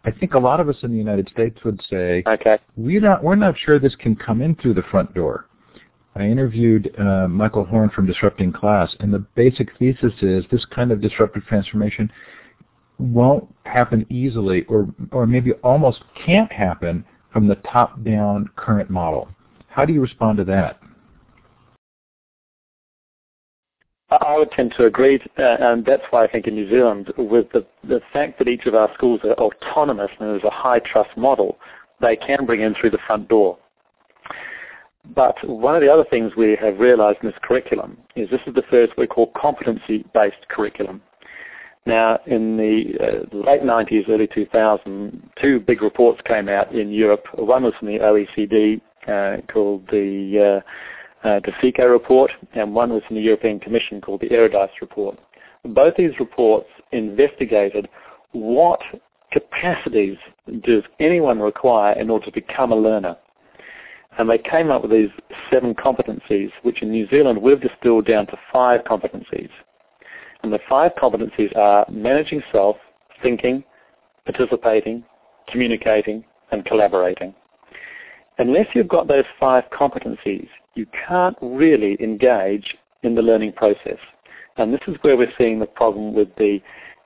[0.05, 2.59] I think a lot of us in the United States would say, okay.
[2.77, 5.47] we're not we're not sure this can come in through the front door.
[6.15, 10.93] I interviewed uh, Michael Horn from Disrupting Class, and the basic thesis is this kind
[10.93, 12.11] of disruptive transformation
[12.99, 19.29] won't happen easily, or or maybe almost can't happen from the top-down current model.
[19.69, 20.79] How do you respond to that?
[24.21, 27.51] I would tend to agree, uh, and that's why I think in New Zealand, with
[27.53, 31.17] the, the fact that each of our schools are autonomous and there's a high trust
[31.17, 31.59] model,
[32.01, 33.59] they can bring in through the front door.
[35.15, 38.55] But one of the other things we have realized in this curriculum is this is
[38.55, 41.01] the first we call competency-based curriculum.
[41.85, 47.27] Now, in the uh, late 90s, early 2000, two big reports came out in Europe.
[47.35, 50.63] One was from the OECD uh, called the
[51.25, 55.19] uh, uh, DeSeCo report, and one was from the European Commission called the Eurydice report.
[55.65, 57.89] Both these reports investigated
[58.33, 58.81] what
[59.33, 60.19] capacities
[60.63, 63.17] does anyone require in order to become a learner.
[64.19, 65.11] And they came up with these
[65.51, 69.49] seven competencies, which in New Zealand we've distilled down to five competencies.
[70.43, 72.77] And the five competencies are managing self,
[73.23, 73.63] thinking,
[74.25, 75.05] participating,
[75.49, 77.35] communicating, and collaborating.
[78.39, 83.99] Unless you've got those five competencies, you can't really engage in the learning process.
[84.57, 86.61] And this is where we're seeing the problem with the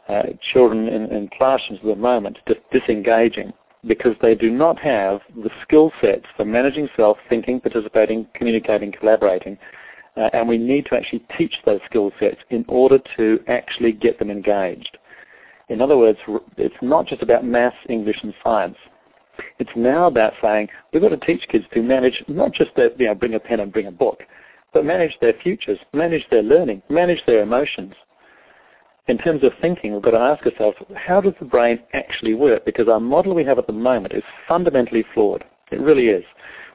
[0.09, 0.23] uh,
[0.53, 3.53] children in, in, classrooms at the moment, just disengaging
[3.87, 9.59] because they do not have the skill sets for managing self, thinking, participating, communicating, collaborating.
[10.17, 14.19] Uh, and we need to actually teach those skill sets in order to actually get
[14.19, 14.97] them engaged.
[15.69, 16.19] In other words,
[16.57, 18.77] it's not just about maths, English, and science.
[19.59, 23.07] It's now about saying we've got to teach kids to manage not just their, you
[23.07, 24.23] know, bring a pen and bring a book,
[24.73, 27.93] but manage their futures, manage their learning, manage their emotions
[29.09, 32.65] in terms of thinking, we've got to ask ourselves, how does the brain actually work?
[32.65, 35.45] Because our model we have at the moment is fundamentally flawed.
[35.71, 36.25] It really is.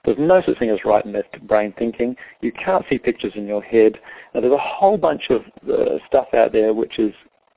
[0.03, 2.15] There's no such thing as right and left brain thinking.
[2.41, 3.99] You can't see pictures in your head.
[4.33, 7.13] Now, there's a whole bunch of uh, stuff out there which is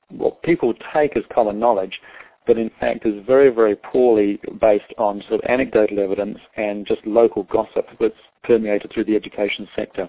[0.09, 1.99] what people take as common knowledge,
[2.45, 7.05] but in fact is very, very poorly based on sort of anecdotal evidence and just
[7.07, 10.07] local gossip that's permeated through the education sector.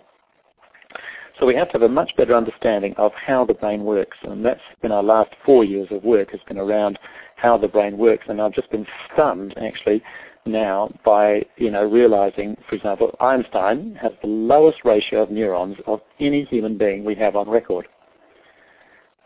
[1.41, 4.45] So we have to have a much better understanding of how the brain works, and
[4.45, 6.99] that's been our last four years of work has been around
[7.37, 10.03] how the brain works, and I've just been stunned actually
[10.47, 16.01] now by you know realizing, for example, Einstein has the lowest ratio of neurons of
[16.21, 17.87] any human being we have on record.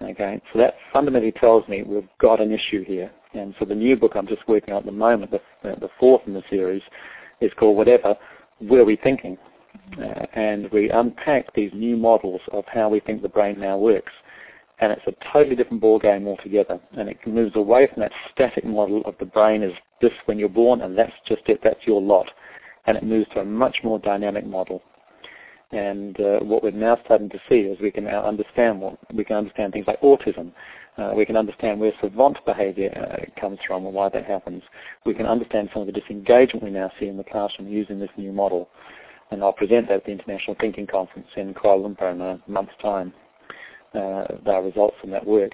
[0.02, 3.10] Okay, so that fundamentally tells me we've got an issue here.
[3.34, 6.22] And so the new book I'm just working on at the moment, the, the fourth
[6.26, 6.82] in the series,
[7.40, 8.16] is called Whatever,
[8.60, 9.36] Were We Thinking?
[9.98, 14.12] Uh, and we unpack these new models of how we think the brain now works.
[14.80, 16.80] And it's a totally different ballgame altogether.
[16.96, 20.48] And it moves away from that static model of the brain is this when you're
[20.48, 22.30] born and that's just it, that's your lot.
[22.86, 24.82] And it moves to a much more dynamic model.
[25.72, 29.22] And uh, what we're now starting to see is we can now understand what we
[29.22, 30.50] can understand things like autism.
[30.96, 34.62] Uh, we can understand where savant behavior uh, comes from and why that happens.
[35.04, 38.10] We can understand some of the disengagement we now see in the classroom using this
[38.16, 38.68] new model
[39.30, 42.72] and I'll present that at the International Thinking Conference in Kuala Lumpur in a month's
[42.82, 43.12] time,
[43.94, 45.52] uh, our results from that work.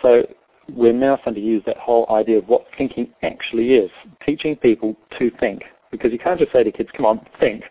[0.00, 0.26] So
[0.74, 3.90] we're now starting to use that whole idea of what thinking actually is,
[4.24, 5.62] teaching people to think.
[5.90, 7.64] Because you can't just say to kids, come on, think.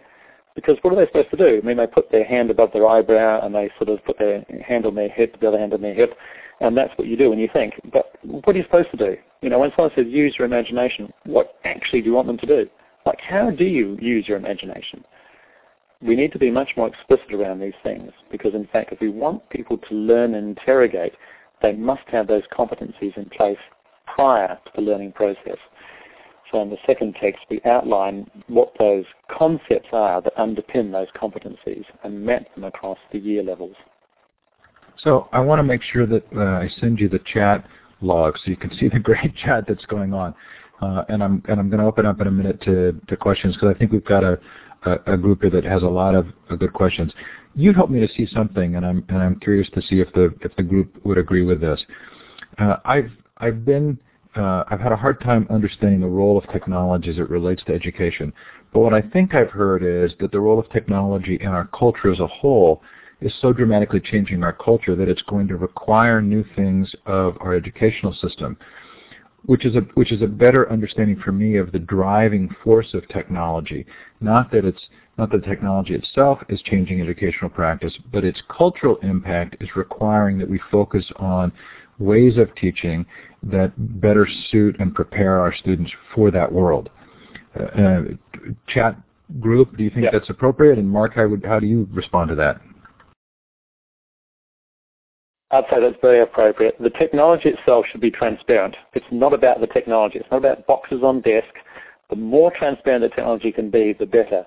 [0.55, 1.59] Because what are they supposed to do?
[1.63, 4.45] I mean, they put their hand above their eyebrow and they sort of put their
[4.65, 6.17] hand on their hip, the other hand on their hip,
[6.59, 7.73] and that's what you do when you think.
[7.91, 9.17] But what are you supposed to do?
[9.41, 12.45] You know, when someone says use your imagination, what actually do you want them to
[12.45, 12.69] do?
[13.05, 15.03] Like, how do you use your imagination?
[16.01, 19.09] We need to be much more explicit around these things because in fact if we
[19.09, 21.13] want people to learn and interrogate,
[21.61, 23.57] they must have those competencies in place
[24.15, 25.57] prior to the learning process.
[26.51, 31.85] So in the second text we outline what those concepts are that underpin those competencies
[32.03, 33.75] and map them across the year levels.
[34.97, 37.65] So I want to make sure that uh, I send you the chat
[38.01, 40.33] log so you can see the great chat that's going on.
[40.81, 43.53] Uh, and I'm and I'm going to open up in a minute to, to questions
[43.53, 44.39] because I think we've got a,
[44.83, 47.11] a, group here that has a lot of uh, good questions.
[47.55, 50.33] You helped me to see something, and I'm and I'm curious to see if the
[50.41, 51.83] if the group would agree with this.
[52.57, 53.99] Uh, I've I've been
[54.35, 57.73] uh, I've had a hard time understanding the role of technology as it relates to
[57.73, 58.31] education.
[58.73, 62.11] But what I think I've heard is that the role of technology in our culture
[62.11, 62.81] as a whole
[63.19, 67.53] is so dramatically changing our culture that it's going to require new things of our
[67.53, 68.57] educational system,
[69.45, 73.07] which is a which is a better understanding for me of the driving force of
[73.07, 73.85] technology.
[74.19, 74.87] Not that it's
[75.17, 80.49] not that technology itself is changing educational practice, but its cultural impact is requiring that
[80.49, 81.51] we focus on
[81.99, 83.05] ways of teaching
[83.43, 86.89] that better suit and prepare our students for that world.
[87.59, 88.01] Uh, uh
[88.67, 88.95] chat
[89.39, 90.77] group, do you think that's appropriate?
[90.77, 92.61] And Mark, how, would, how do you respond to that?
[95.51, 96.75] I'd say that's very appropriate.
[96.79, 98.75] The technology itself should be transparent.
[98.93, 100.19] It's not about the technology.
[100.19, 101.53] It's not about boxes on desk.
[102.09, 104.45] The more transparent the technology can be, the better.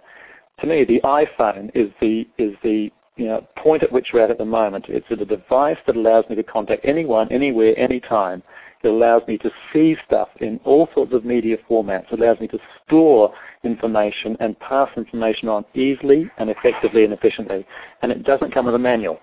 [0.61, 4.31] To me, the iPhone is the is the you know, point at which we're at
[4.31, 4.87] at the moment.
[4.89, 8.43] It's a device that allows me to contact anyone, anywhere, anytime.
[8.83, 12.13] It allows me to see stuff in all sorts of media formats.
[12.13, 13.33] It allows me to store
[13.63, 17.67] information and pass information on easily and effectively and efficiently.
[18.03, 19.21] And it doesn't come with a manual.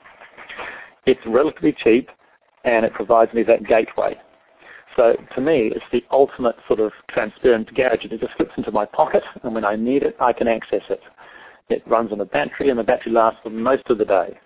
[1.06, 2.10] It's relatively cheap
[2.64, 4.16] and it provides me that gateway.
[4.95, 8.12] So to me, it's the ultimate sort of transparent gadget.
[8.12, 11.02] It just slips into my pocket and when I need it, I can access it.
[11.70, 14.38] It runs on a battery and the battery lasts for most of the day.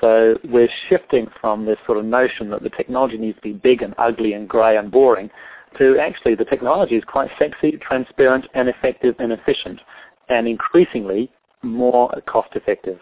[0.00, 3.82] So we're shifting from this sort of notion that the technology needs to be big
[3.82, 5.30] and ugly and grey and boring
[5.78, 9.80] to actually the technology is quite sexy, transparent and effective and efficient
[10.28, 11.30] and increasingly
[11.62, 12.98] more cost effective.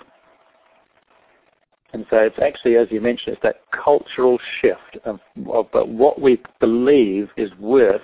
[1.97, 5.19] And so it's actually, as you mentioned, it's that cultural shift of,
[5.51, 8.03] of, what we believe is worth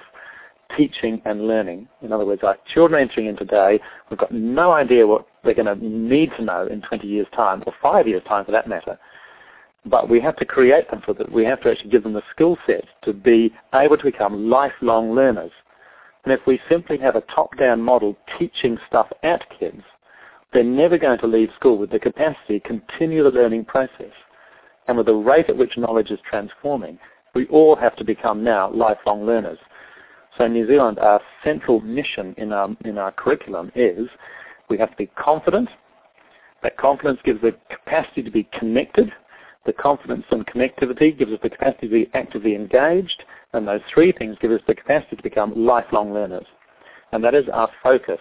[0.74, 1.86] teaching and learning.
[2.00, 3.78] In other words, our children entering in today,
[4.08, 7.62] we've got no idea what they're going to need to know in 20 years' time,
[7.66, 8.98] or five years' time for that matter.
[9.84, 11.30] But we have to create them for that.
[11.30, 15.14] We have to actually give them the skill set to be able to become lifelong
[15.14, 15.52] learners.
[16.24, 19.82] And if we simply have a top-down model teaching stuff at kids,
[20.52, 24.12] they're never going to leave school with the capacity to continue the learning process.
[24.86, 26.98] And with the rate at which knowledge is transforming,
[27.34, 29.58] we all have to become now lifelong learners.
[30.36, 34.08] So in New Zealand, our central mission in our, in our curriculum is
[34.68, 35.68] we have to be confident.
[36.62, 39.12] That confidence gives the capacity to be connected.
[39.66, 43.24] The confidence and connectivity gives us the capacity to be actively engaged.
[43.52, 46.46] And those three things give us the capacity to become lifelong learners.
[47.12, 48.20] And that is our focus.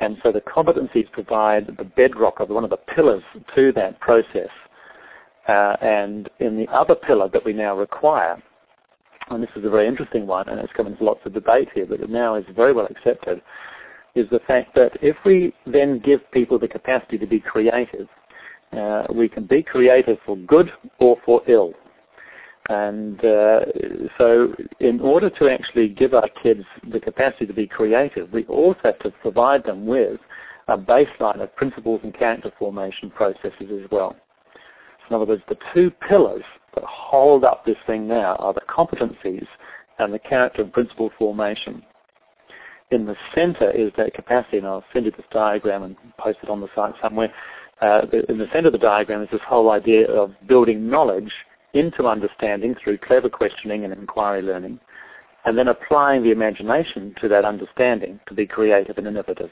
[0.00, 3.22] And so the competencies provide the bedrock of one of the pillars
[3.54, 4.48] to that process.
[5.48, 8.42] Uh, and in the other pillar that we now require
[9.30, 11.86] and this is a very interesting one, and it's come into lots of debate here,
[11.86, 13.40] but it now is very well accepted,
[14.14, 18.08] is the fact that if we then give people the capacity to be creative,
[18.72, 21.72] uh, we can be creative for good or for ill.
[22.70, 23.60] And uh,
[24.16, 28.78] so in order to actually give our kids the capacity to be creative, we also
[28.84, 30.20] have to provide them with
[30.68, 34.14] a baseline of principles and character formation processes as well.
[35.00, 36.44] So In other words, the two pillars
[36.76, 39.48] that hold up this thing now are the competencies
[39.98, 41.82] and the character and principle formation.
[42.92, 46.48] In the center is that capacity, and I'll send you this diagram and post it
[46.48, 47.34] on the site somewhere.
[47.82, 51.32] Uh, in the center of the diagram is this whole idea of building knowledge
[51.74, 54.80] into understanding through clever questioning and inquiry learning,
[55.44, 59.50] and then applying the imagination to that understanding to be creative and innovative.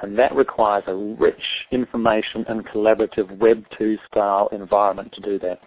[0.00, 1.42] And that requires a rich
[1.72, 5.60] information and collaborative Web 2 style environment to do that.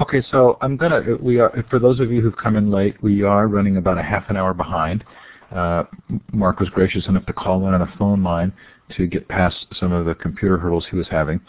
[0.00, 1.02] Okay, so I'm gonna.
[1.20, 3.02] We are for those of you who've come in late.
[3.02, 5.02] We are running about a half an hour behind.
[5.50, 5.84] Uh,
[6.32, 8.52] Mark was gracious enough to call in on a phone line
[8.96, 11.40] to get past some of the computer hurdles he was having.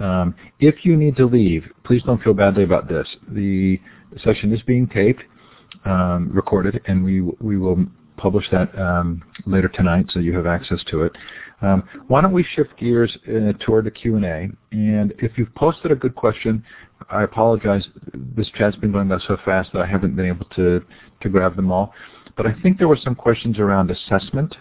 [0.00, 3.08] Um, if you need to leave, please don't feel badly about this.
[3.28, 3.80] The
[4.22, 5.22] session is being taped,
[5.84, 10.82] um, recorded, and we we will publish that um, later tonight, so you have access
[10.90, 11.12] to it.
[11.62, 14.50] Um, why don't we shift gears uh, toward the Q&A?
[14.72, 16.62] And if you've posted a good question,
[17.10, 17.86] I apologize.
[18.14, 20.84] This chat's been going by so fast that I haven't been able to,
[21.22, 21.94] to grab them all.
[22.36, 24.54] But I think there were some questions around assessment.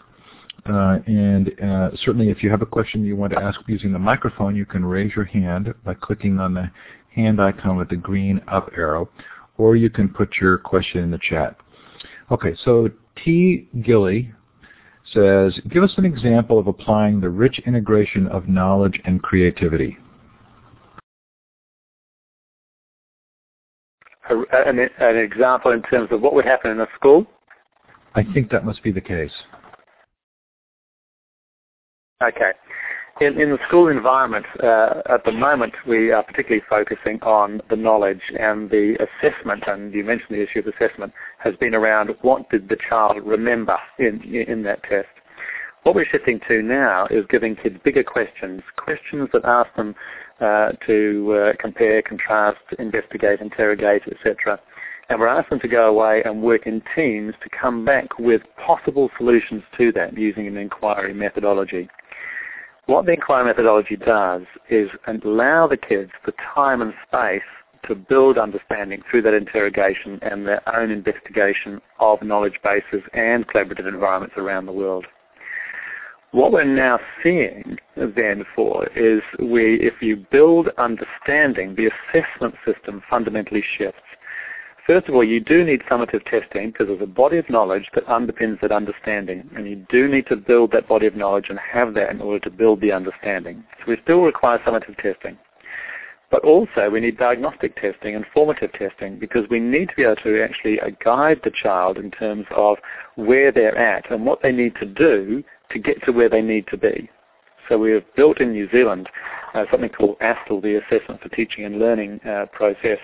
[0.67, 3.99] Uh, and uh, certainly if you have a question you want to ask using the
[3.99, 6.69] microphone, you can raise your hand by clicking on the
[7.13, 9.07] hand icon with the green up arrow,
[9.57, 11.55] or you can put your question in the chat.
[12.31, 12.89] Okay, so
[13.23, 13.69] T.
[13.83, 14.31] Gilly
[15.13, 19.97] says, give us an example of applying the rich integration of knowledge and creativity.
[24.27, 27.27] An, an example in terms of what would happen in a school?
[28.15, 29.31] I think that must be the case.
[32.23, 32.51] Okay.
[33.19, 37.75] In, in the school environment, uh, at the moment, we are particularly focusing on the
[37.75, 42.49] knowledge and the assessment, and you mentioned the issue of assessment, has been around what
[42.49, 45.07] did the child remember in, in that test.
[45.83, 49.93] What we're shifting to now is giving kids bigger questions, questions that ask them
[50.39, 54.59] uh, to uh, compare, contrast, investigate, interrogate, etc.
[55.09, 58.41] And we're asking them to go away and work in teams to come back with
[58.65, 61.87] possible solutions to that using an inquiry methodology.
[62.87, 67.41] What the inquiry methodology does is allow the kids the time and space
[67.87, 73.87] to build understanding through that interrogation and their own investigation of knowledge bases and collaborative
[73.87, 75.05] environments around the world.
[76.31, 83.01] What we're now seeing then for is we, if you build understanding, the assessment system
[83.09, 84.01] fundamentally shifts.
[84.85, 88.05] First of all, you do need summative testing because there's a body of knowledge that
[88.05, 89.49] underpins that understanding.
[89.55, 92.39] And you do need to build that body of knowledge and have that in order
[92.41, 93.63] to build the understanding.
[93.79, 95.39] So we still require summative testing.
[96.29, 100.17] But also we need diagnostic testing and formative testing because we need to be able
[100.17, 102.77] to actually uh, guide the child in terms of
[103.15, 106.67] where they're at and what they need to do to get to where they need
[106.67, 107.09] to be.
[107.67, 109.09] So we have built in New Zealand
[109.55, 112.99] uh, something called asTTle, the Assessment for Teaching and Learning uh, process,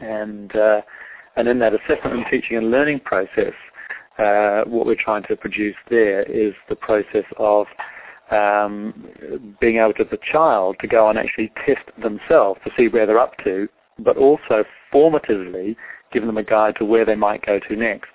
[0.00, 0.80] and uh,
[1.36, 3.54] and in that assessment and teaching and learning process,
[4.18, 7.66] uh, what we're trying to produce there is the process of
[8.30, 9.08] um,
[9.60, 13.18] being able to the child to go and actually test themselves to see where they're
[13.18, 13.68] up to,
[13.98, 15.76] but also formatively
[16.12, 18.10] give them a guide to where they might go to next.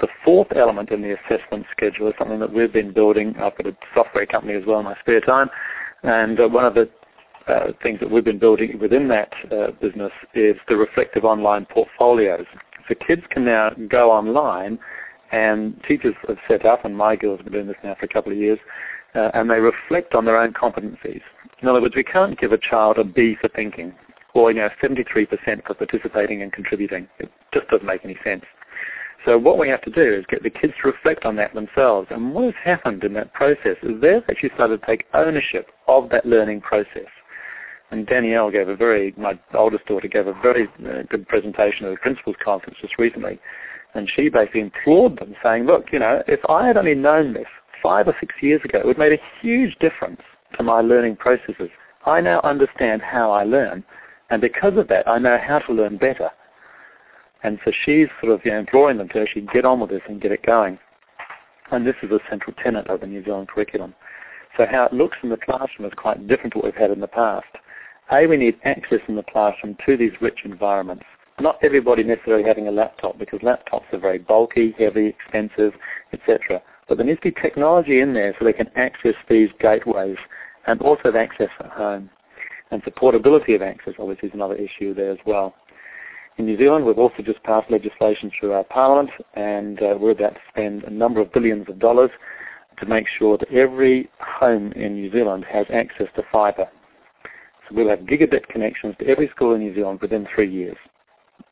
[0.00, 3.66] The fourth element in the assessment schedule is something that we've been building up at
[3.66, 5.48] a software company as well in my spare time.
[6.02, 6.88] And uh, one of the
[7.48, 12.46] uh, things that we've been building within that uh, business is the reflective online portfolios.
[12.88, 14.78] So kids can now go online
[15.32, 18.08] and teachers have set up, and my girls have been doing this now for a
[18.08, 18.58] couple of years,
[19.14, 21.22] uh, and they reflect on their own competencies.
[21.60, 23.94] In other words, we can't give a child a B for thinking
[24.34, 27.08] or you know 73% for participating and contributing.
[27.18, 28.44] It just doesn't make any sense.
[29.24, 32.08] So what we have to do is get the kids to reflect on that themselves.
[32.10, 36.10] And what has happened in that process is they've actually started to take ownership of
[36.10, 37.08] that learning process.
[37.90, 41.90] And Danielle gave a very, my oldest daughter gave a very uh, good presentation at
[41.90, 43.38] the principals conference just recently.
[43.94, 47.46] And she basically implored them saying, look, you know, if I had only known this
[47.82, 50.22] five or six years ago, it would have made a huge difference
[50.56, 51.70] to my learning processes.
[52.06, 53.84] I now understand how I learn.
[54.30, 56.30] And because of that, I know how to learn better.
[57.42, 60.02] And so she's sort of you know, imploring them to actually get on with this
[60.08, 60.78] and get it going.
[61.70, 63.94] And this is a central tenet of the New Zealand curriculum.
[64.56, 67.00] So how it looks in the classroom is quite different to what we've had in
[67.00, 67.46] the past.
[68.12, 71.04] A, we need access in the classroom to these rich environments.
[71.40, 75.72] Not everybody necessarily having a laptop because laptops are very bulky, heavy, expensive,
[76.12, 76.62] etc.
[76.86, 80.16] But there needs to be technology in there so they can access these gateways
[80.66, 82.10] and also have access at home.
[82.70, 85.54] And supportability of access obviously is another issue there as well.
[86.36, 90.34] In New Zealand, we've also just passed legislation through our parliament, and uh, we're about
[90.34, 92.10] to spend a number of billions of dollars
[92.78, 96.68] to make sure that every home in New Zealand has access to fibre.
[97.68, 100.76] So we'll have gigabit connections to every school in New Zealand within three years.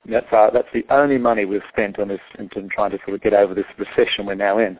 [0.08, 3.22] That's, our, that's the only money we've spent on this in trying to sort of
[3.22, 4.78] get over this recession we're now in.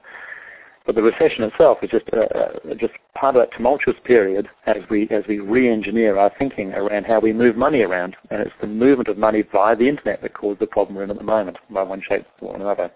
[0.85, 5.09] But the recession itself is just uh, just part of that tumultuous period as we
[5.11, 9.09] as we re-engineer our thinking around how we move money around, and it's the movement
[9.09, 11.85] of money via the internet that caused the problem we're in at the moment, by
[11.85, 12.91] one shape or another.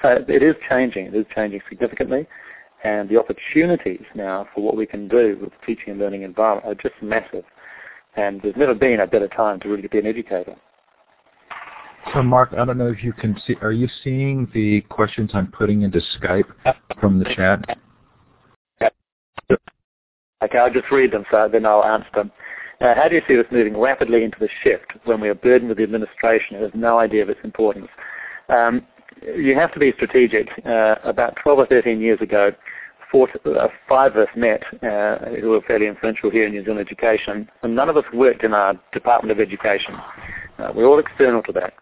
[0.00, 1.06] So it is changing.
[1.06, 2.26] It is changing significantly,
[2.84, 6.66] and the opportunities now for what we can do with the teaching and learning environment
[6.66, 7.44] are just massive.
[8.16, 10.56] And there's never been a better time to really be an educator.
[12.14, 13.54] So, Mark, I don't know if you can see.
[13.60, 16.50] Are you seeing the questions I'm putting into Skype
[17.00, 17.78] from the chat?
[20.40, 22.32] Okay, I'll just read them, so then I'll answer them.
[22.80, 25.68] Uh, how do you see this moving rapidly into the shift when we are burdened
[25.68, 27.88] with the administration who has no idea of its importance?
[28.48, 28.86] Um,
[29.22, 30.48] you have to be strategic.
[30.64, 32.52] Uh, about 12 or 13 years ago,
[33.10, 36.80] four, uh, five of us met uh, who were fairly influential here in New Zealand
[36.80, 39.94] education, and none of us worked in our Department of Education.
[40.58, 41.74] Uh, we're all external to that.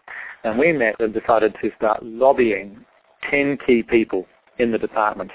[0.43, 2.85] And we met and decided to start lobbying
[3.29, 4.25] 10 key people
[4.59, 5.31] in the department.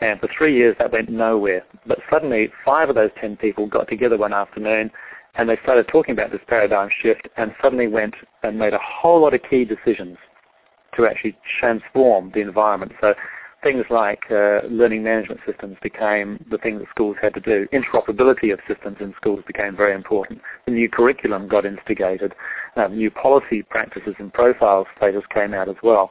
[0.00, 1.64] And for three years that went nowhere.
[1.86, 4.90] But suddenly five of those 10 people got together one afternoon
[5.36, 9.20] and they started talking about this paradigm shift and suddenly went and made a whole
[9.22, 10.18] lot of key decisions
[10.96, 12.92] to actually transform the environment.
[13.00, 13.14] So
[13.64, 17.66] things like uh, learning management systems became the thing that schools had to do.
[17.72, 20.40] Interoperability of systems in schools became very important.
[20.66, 22.34] The new curriculum got instigated.
[22.76, 26.10] Um, new policy practices and profile status came out as well.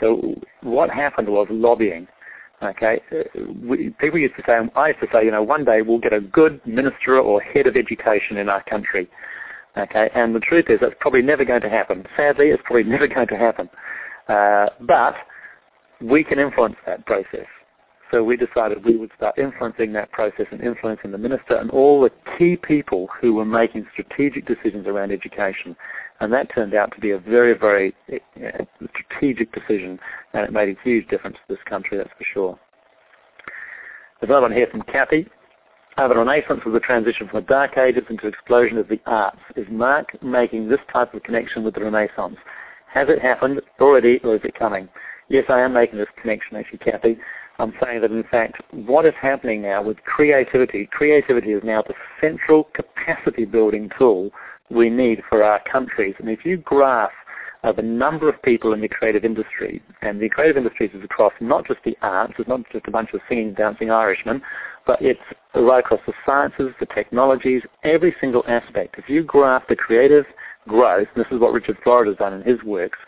[0.00, 2.06] So what happened was lobbying.
[2.62, 3.00] Okay,
[3.60, 6.12] we, people used to say, I used to say, you know, one day we'll get
[6.12, 9.08] a good minister or head of education in our country.
[9.76, 12.06] Okay, and the truth is that's probably never going to happen.
[12.16, 13.68] Sadly, it's probably never going to happen.
[14.28, 15.14] Uh, but
[16.00, 17.46] we can influence that process.
[18.10, 22.02] So we decided we would start influencing that process and influencing the minister and all
[22.02, 25.74] the key people who were making strategic decisions around education.
[26.20, 28.64] And that turned out to be a very, very uh,
[29.08, 29.98] strategic decision,
[30.34, 32.58] and it made a huge difference to this country, that's for sure.
[34.20, 35.26] There's another one here from Kathy.
[35.96, 39.38] The Renaissance was the transition from the Dark Ages into explosion of the arts.
[39.56, 42.36] Is Mark making this type of connection with the Renaissance?
[42.92, 44.88] Has it happened already, or is it coming?
[45.28, 47.16] Yes, I am making this connection, actually, Kathy.
[47.58, 51.94] I'm saying that, in fact, what is happening now with creativity, creativity is now the
[52.20, 54.30] central capacity building tool
[54.70, 56.14] we need for our countries.
[56.18, 57.12] And if you graph
[57.62, 61.32] uh, the number of people in the creative industry, and the creative industries is across
[61.40, 64.42] not just the arts, it's not just a bunch of singing, dancing Irishmen,
[64.86, 65.20] but it's
[65.54, 68.96] right across the sciences, the technologies, every single aspect.
[68.98, 70.24] If you graph the creative
[70.68, 72.98] growth, and this is what Richard Florida has done in his works,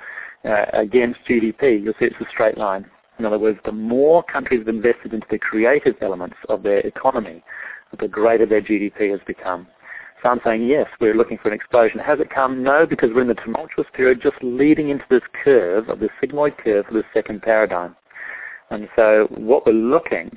[0.44, 2.86] uh, against GDP, you'll see it's a straight line.
[3.18, 7.42] In other words, the more countries have invested into the creative elements of their economy,
[8.00, 9.68] the greater their GDP has become.
[10.22, 12.00] So I'm saying yes, we're looking for an explosion.
[12.00, 12.62] Has it come?
[12.62, 16.56] No, because we're in the tumultuous period just leading into this curve of the sigmoid
[16.58, 17.94] curve for the second paradigm.
[18.70, 20.36] And so what we're looking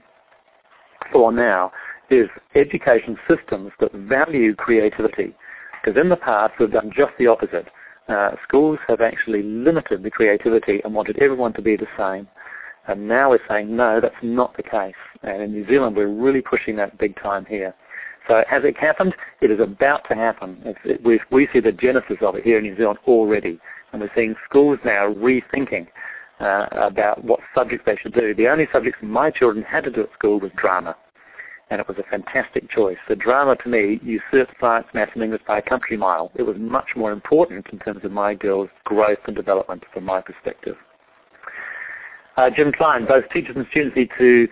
[1.12, 1.72] for now
[2.10, 5.34] is education systems that value creativity.
[5.84, 7.68] Because in the past we've done just the opposite.
[8.08, 12.28] Uh, schools have actually limited the creativity and wanted everyone to be the same.
[12.88, 14.96] And now we're saying, no, that's not the case.
[15.24, 17.74] And in New Zealand, we're really pushing that big time here.
[18.28, 19.14] So has it happened?
[19.42, 20.76] It is about to happen.
[20.86, 23.60] It, we, we see the genesis of it here in New Zealand already.
[23.92, 25.88] And we're seeing schools now rethinking
[26.40, 28.34] uh, about what subjects they should do.
[28.34, 30.96] The only subjects my children had to do at school was drama.
[31.70, 32.98] And it was a fantastic choice.
[33.10, 36.32] The drama to me usurped science, maths, and English by a country mile.
[36.36, 40.22] It was much more important in terms of my girls' growth and development from my
[40.22, 40.78] perspective.
[42.38, 44.48] Uh, Jim Klein, both teachers and students need to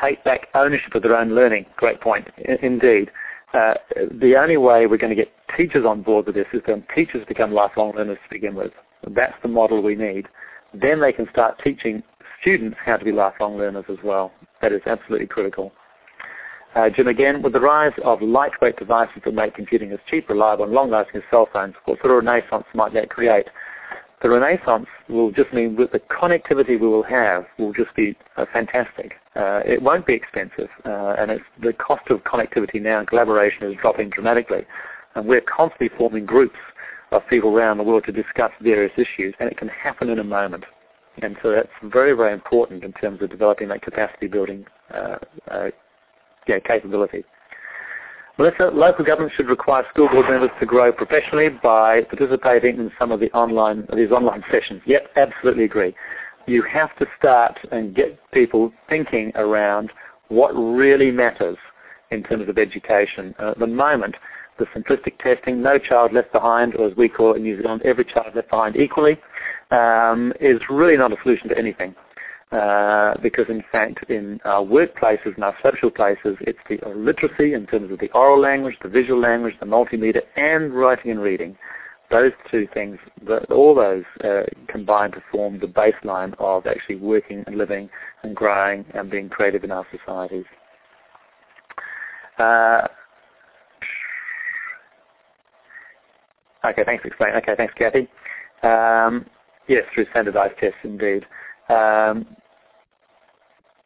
[0.00, 1.66] take back ownership of their own learning.
[1.76, 3.10] Great point, I- indeed.
[3.52, 3.74] Uh,
[4.20, 7.26] the only way we're going to get teachers on board with this is when teachers
[7.26, 8.72] become lifelong learners to begin with.
[9.08, 10.28] That's the model we need.
[10.72, 12.04] Then they can start teaching
[12.40, 14.30] students how to be lifelong learners as well.
[14.62, 15.72] That is absolutely critical.
[16.74, 20.64] Uh, Jim, again, with the rise of lightweight devices that make computing as cheap, reliable,
[20.64, 23.46] and long-lasting as cell phones, what sort of renaissance might that create?
[24.22, 28.44] The renaissance will just mean that the connectivity we will have will just be uh,
[28.52, 29.14] fantastic.
[29.34, 33.76] Uh, it won't be expensive, uh, and the cost of connectivity now and collaboration is
[33.80, 34.64] dropping dramatically.
[35.14, 36.58] And we're constantly forming groups
[37.10, 40.24] of people around the world to discuss various issues, and it can happen in a
[40.24, 40.64] moment.
[41.22, 45.16] And so that's very, very important in terms of developing that capacity building uh,
[45.50, 45.70] uh,
[46.46, 47.24] yeah, capability.
[48.38, 53.12] Melissa, local governments should require school board members to grow professionally by participating in some
[53.12, 54.80] of the online these online sessions.
[54.86, 55.94] Yep, absolutely agree.
[56.46, 59.92] You have to start and get people thinking around
[60.28, 61.58] what really matters
[62.10, 63.34] in terms of education.
[63.38, 64.14] Uh, at the moment,
[64.58, 67.82] the simplistic testing, no child left behind, or as we call it in New Zealand,
[67.84, 69.18] every child left behind equally,
[69.70, 71.94] um, is really not a solution to anything.
[72.52, 77.64] Uh, because in fact in our workplaces and our social places, it's the literacy in
[77.66, 81.56] terms of the oral language, the visual language, the multimedia, and writing and reading.
[82.10, 82.98] Those two things,
[83.50, 87.88] all those uh, combine to form the baseline of actually working and living
[88.24, 90.44] and growing and being creative in our societies.
[92.36, 92.88] Uh,
[96.64, 97.36] okay, thanks for explaining.
[97.36, 98.08] Okay, thanks, Kathy.
[98.64, 99.24] Um,
[99.68, 101.24] yes, through standardized tests, indeed.
[101.68, 102.26] Um,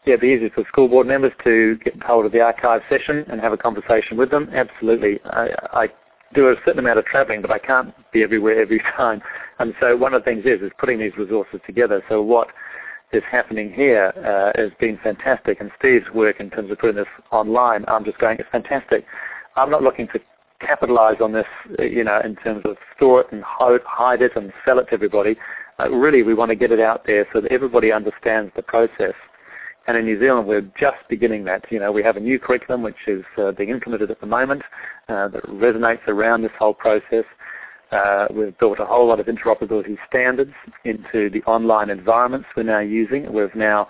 [0.04, 3.24] yeah, it'd be easy for school board members to get hold of the archive session
[3.28, 4.50] and have a conversation with them.
[4.52, 5.20] Absolutely.
[5.24, 5.88] I, I
[6.34, 9.22] do a certain amount of travelling, but I can't be everywhere every time.
[9.58, 12.02] And so one of the things is is putting these resources together.
[12.08, 12.48] So what
[13.12, 17.06] is happening here uh, has been fantastic, and Steve's work in terms of putting this
[17.30, 19.04] online, I'm just going, it's fantastic.
[19.56, 20.20] I'm not looking to
[20.60, 21.46] capitalize on this,
[21.78, 25.36] you know, in terms of store it and hide it and sell it to everybody.
[25.78, 29.14] Uh, really, we want to get it out there so that everybody understands the process.
[29.86, 31.64] And in New Zealand, we're just beginning that.
[31.70, 34.62] You know, we have a new curriculum which is uh, being implemented at the moment
[35.08, 37.24] uh, that resonates around this whole process.
[37.92, 40.54] Uh, we've built a whole lot of interoperability standards
[40.84, 43.30] into the online environments we're now using.
[43.32, 43.88] We've now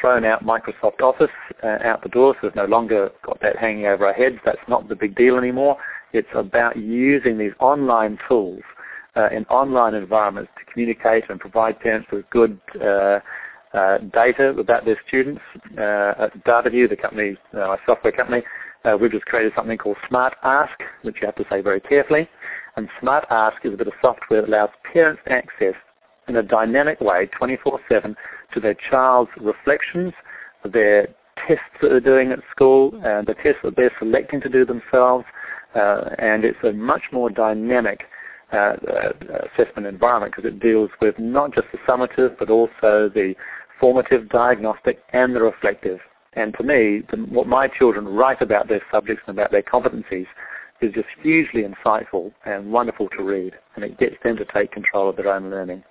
[0.00, 1.30] thrown out Microsoft Office
[1.62, 4.36] uh, out the door, so we've no longer got that hanging over our heads.
[4.44, 5.76] That's not the big deal anymore.
[6.12, 8.62] It's about using these online tools
[9.14, 12.58] uh, in online environments to communicate and provide parents with good
[13.74, 15.40] uh, uh, data about their students.
[15.76, 18.42] Uh, at DataView, the company, uh, software company,
[18.84, 22.28] uh, we've just created something called Smart Ask, which you have to say very carefully.
[22.76, 25.74] And Smart Ask is a bit of software that allows parents access
[26.28, 28.14] in a dynamic way, 24-7,
[28.54, 30.12] to their child's reflections,
[30.64, 31.08] their
[31.46, 35.24] tests that they're doing at school, and the tests that they're selecting to do themselves,
[35.74, 38.04] uh, and it's a much more dynamic
[38.52, 39.12] uh, uh,
[39.52, 43.34] assessment environment because it deals with not just the summative but also the
[43.84, 46.00] formative, diagnostic, and the reflective.
[46.32, 50.24] And to me, the, what my children write about their subjects and about their competencies
[50.80, 55.10] is just hugely insightful and wonderful to read, and it gets them to take control
[55.10, 55.84] of their own learning.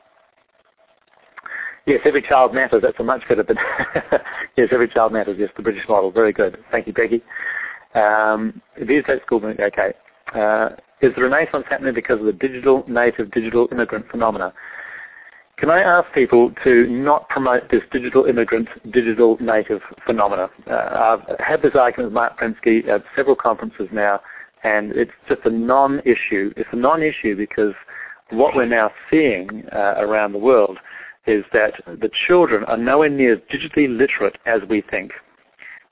[1.85, 2.81] Yes, every child matters.
[2.81, 3.45] That's a much better.
[4.57, 5.37] yes, every child matters.
[5.39, 6.09] Yes, the British model.
[6.09, 6.57] Very good.
[6.71, 7.21] Thank you, Becky.
[7.93, 9.39] Um, these days, school.
[9.45, 9.93] Okay.
[10.33, 10.69] Uh,
[11.01, 14.51] is the renaissance happening because of the digital native, digital immigrant phenomena?
[15.57, 20.49] Can I ask people to not promote this digital immigrant, digital native phenomena?
[20.69, 24.19] Uh, I've had this argument with Marc Prensky at several conferences now,
[24.63, 26.53] and it's just a non-issue.
[26.57, 27.73] It's a non-issue because
[28.31, 30.79] what we're now seeing uh, around the world
[31.27, 35.11] is that the children are nowhere near as digitally literate as we think.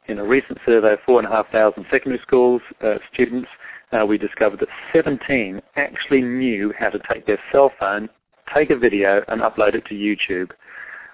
[0.08, 3.48] In a recent survey of 4,500 secondary schools uh, students,
[3.92, 8.10] uh, we discovered that 17 actually knew how to take their cell phone,
[8.54, 10.52] take a video, and upload it to YouTube.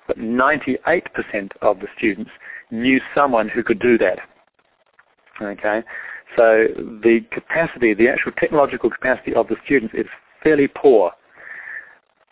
[0.07, 2.31] But 98% of the students
[2.71, 4.19] knew someone who could do that.
[5.41, 5.83] Okay,
[6.35, 6.67] so
[7.03, 10.07] the capacity, the actual technological capacity of the students is
[10.43, 11.11] fairly poor.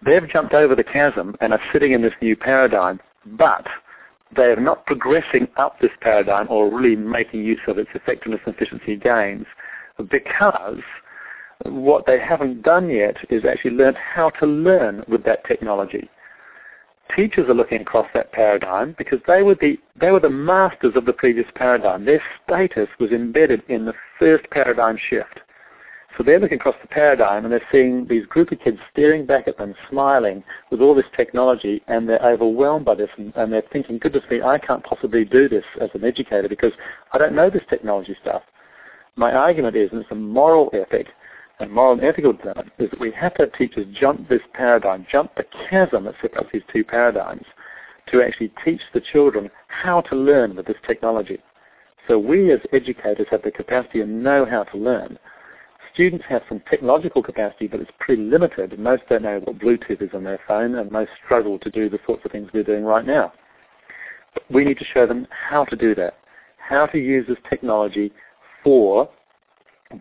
[0.06, 3.66] They've jumped over the chasm and are sitting in this new paradigm, but
[4.36, 8.56] they are not progressing up this paradigm or really making use of its effectiveness and
[8.56, 9.46] efficiency gains
[10.10, 10.82] because
[11.64, 16.10] what they haven't done yet is actually learn how to learn with that technology.
[17.16, 21.06] Teachers are looking across that paradigm because they were the they were the masters of
[21.06, 22.04] the previous paradigm.
[22.04, 25.40] Their status was embedded in the first paradigm shift.
[26.18, 29.48] So they're looking across the paradigm and they're seeing these group of kids staring back
[29.48, 33.64] at them, smiling with all this technology, and they're overwhelmed by this, and, and they're
[33.74, 36.72] thinking, goodness me, I can't possibly do this as an educator because
[37.12, 38.44] I don't know this technology stuff.
[39.18, 41.08] My argument is, and it's a moral ethic,
[41.60, 45.06] and moral and ethical dilemma, is that we have to have teachers jump this paradigm,
[45.12, 47.46] jump the chasm that separates these two paradigms,
[48.08, 51.40] to actually teach the children how to learn with this technology.
[52.08, 55.18] So we as educators have the capacity and know how to learn
[55.96, 58.78] students have some technological capacity, but it's pretty limited.
[58.78, 62.00] Most don't know what Bluetooth is on their phone, and most struggle to do the
[62.06, 63.32] sorts of things we're doing right now.
[64.34, 66.16] But we need to show them how to do that,
[66.58, 68.12] how to use this technology
[68.62, 69.10] for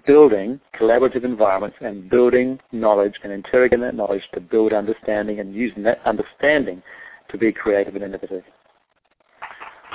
[0.06, 5.82] building collaborative environments and building knowledge and interrogating that knowledge to build understanding and using
[5.82, 6.82] that understanding
[7.30, 8.44] to be creative and innovative.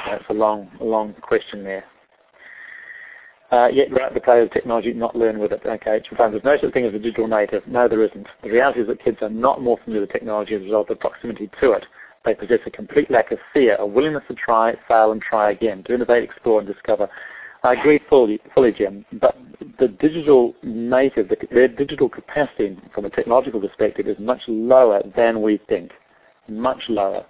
[0.05, 1.83] That's a long, long question there.
[3.51, 5.61] Uh, yet grant the play of technology, not learn with it.
[5.65, 7.65] Okay, sometimes there's no such thing as a digital native.
[7.67, 8.27] No, there isn't.
[8.43, 10.99] The reality is that kids are not more familiar with technology as a result of
[10.99, 11.85] proximity to it.
[12.25, 15.83] They possess a complete lack of fear, a willingness to try, fail, and try again,
[15.85, 17.09] to innovate, explore, and discover.
[17.63, 19.37] I agree fully, fully Jim, but
[19.79, 25.41] the digital native, the, their digital capacity from a technological perspective is much lower than
[25.41, 25.91] we think,
[26.47, 27.25] much lower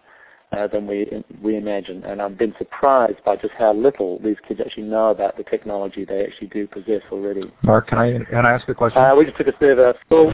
[0.52, 2.04] uh, than we we imagine.
[2.04, 6.06] And I've been surprised by just how little these kids actually know about the technology
[6.06, 7.52] they actually do possess already.
[7.64, 9.02] Mark, can I can I ask a question?
[9.02, 10.34] Uh, we just took a survey of school.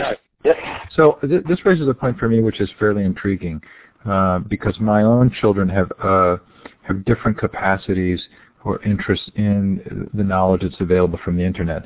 [0.00, 0.12] No.
[0.44, 0.56] Yes.
[0.94, 3.60] So th- this raises a point for me which is fairly intriguing,
[4.06, 6.36] uh, because my own children have uh,
[6.82, 8.20] have different capacities
[8.64, 11.82] or interests in the knowledge that's available from the internet.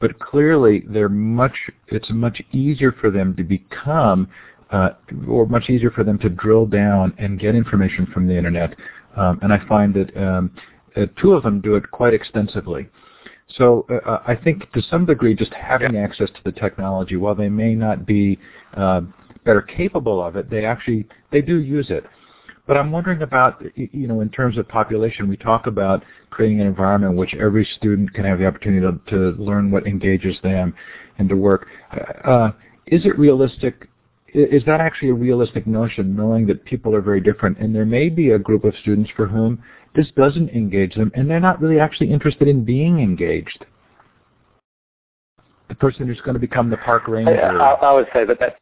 [0.00, 1.56] But clearly, they're much.
[1.88, 4.28] It's much easier for them to become
[4.70, 4.90] uh,
[5.28, 8.74] or much easier for them to drill down and get information from the internet.
[9.16, 10.50] Um, and I find that um,
[10.96, 12.88] uh, two of them do it quite extensively.
[13.56, 17.34] So uh, uh I think to some degree, just having access to the technology, while
[17.34, 18.38] they may not be
[18.76, 19.02] uh,
[19.44, 22.04] better capable of it, they actually they do use it.
[22.66, 26.66] But I'm wondering about, you know, in terms of population, we talk about creating an
[26.66, 30.74] environment in which every student can have the opportunity to, to learn what engages them
[31.18, 31.66] and to work.
[32.24, 32.50] Uh,
[32.86, 33.88] is it realistic
[34.34, 38.08] is that actually a realistic notion, knowing that people are very different, and there may
[38.08, 39.62] be a group of students for whom
[39.94, 43.64] this doesn't engage them, and they're not really actually interested in being engaged?
[45.68, 47.62] The person who's going to become the park ranger.
[47.62, 48.56] I, I would say that that.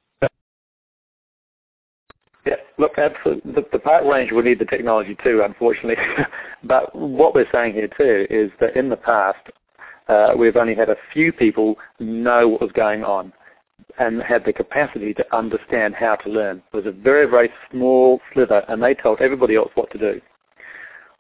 [2.45, 3.53] Yeah, look, absolutely.
[3.53, 6.03] The, the park ranger will need the technology too, unfortunately.
[6.65, 9.39] but what we're saying here too is that in the past,
[10.09, 13.33] uh, we've only had a few people know what was going on
[13.99, 16.63] and had the capacity to understand how to learn.
[16.73, 20.21] It was a very, very small sliver, and they told everybody else what to do.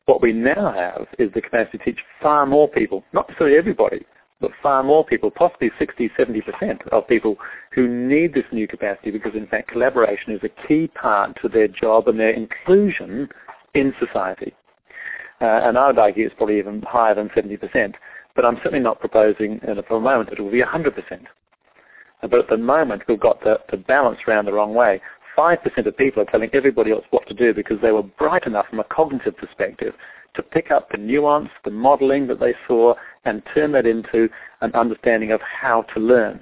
[0.06, 4.04] What we now have is the capacity to teach far more people, not necessarily everybody,
[4.43, 7.36] but far more people, possibly 60, 70% of people
[7.70, 11.68] who need this new capacity because in fact collaboration is a key part to their
[11.68, 13.28] job and their inclusion
[13.74, 14.53] in society.
[15.40, 17.95] Uh, and I would argue it's probably even higher than 70%,
[18.34, 20.93] but I'm certainly not proposing uh, for a moment that it will be 100%.
[22.22, 25.01] Uh, but at the moment we've got the, the balance around the wrong way.
[25.38, 28.66] 5% of people are telling everybody else what to do because they were bright enough
[28.68, 29.95] from a cognitive perspective
[30.34, 34.28] to pick up the nuance, the modeling that they saw, and turn that into
[34.60, 36.40] an understanding of how to learn.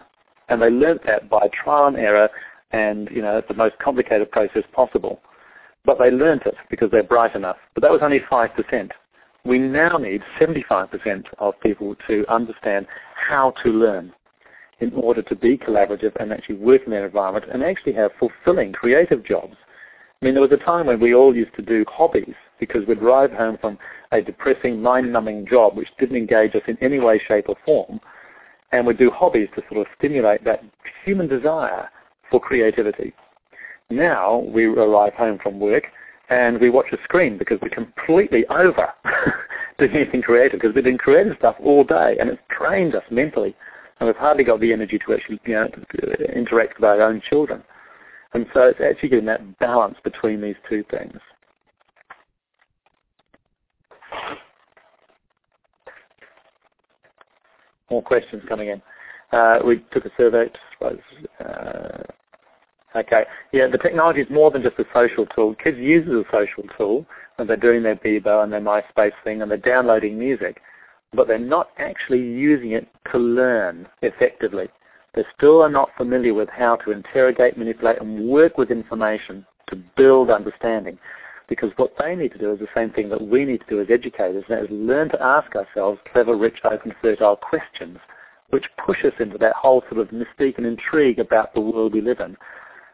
[0.48, 2.28] And they learnt that by trial and error
[2.72, 5.20] and, you know, the most complicated process possible.
[5.84, 7.56] But they learnt it because they're bright enough.
[7.74, 8.90] But that was only 5%.
[9.44, 14.12] We now need 75% of people to understand how to learn
[14.80, 18.72] in order to be collaborative and actually work in their environment and actually have fulfilling
[18.72, 19.56] creative jobs.
[20.22, 22.98] I mean, there was a time when we all used to do hobbies because we'd
[22.98, 23.78] arrive home from
[24.12, 27.98] a depressing, mind-numbing job which didn't engage us in any way, shape or form,
[28.70, 30.62] and we'd do hobbies to sort of stimulate that
[31.06, 31.88] human desire
[32.30, 33.14] for creativity.
[33.88, 35.84] Now we arrive home from work
[36.28, 38.92] and we watch a screen because we're completely over
[39.78, 43.56] doing anything creative because we've been creating stuff all day and it's trained us mentally
[43.98, 45.66] and we've hardly got the energy to actually you know,
[46.36, 47.64] interact with our own children.
[48.32, 51.18] And so it's actually getting that balance between these two things.
[57.90, 58.82] More questions coming in.
[59.32, 60.48] Uh, we took a survey.
[60.80, 62.02] Uh,
[62.94, 63.24] okay.
[63.52, 65.56] Yeah, the technology is more than just a social tool.
[65.56, 67.06] Kids use it as a social tool,
[67.38, 70.60] and they're doing their Bebo and their MySpace thing, and they're downloading music,
[71.12, 74.68] but they're not actually using it to learn effectively.
[75.14, 79.76] They still are not familiar with how to interrogate, manipulate, and work with information to
[79.96, 80.98] build understanding.
[81.48, 83.80] Because what they need to do is the same thing that we need to do
[83.80, 87.98] as educators, and that is learn to ask ourselves clever, rich, open, fertile questions,
[88.50, 92.00] which push us into that whole sort of mystique and intrigue about the world we
[92.00, 92.36] live in.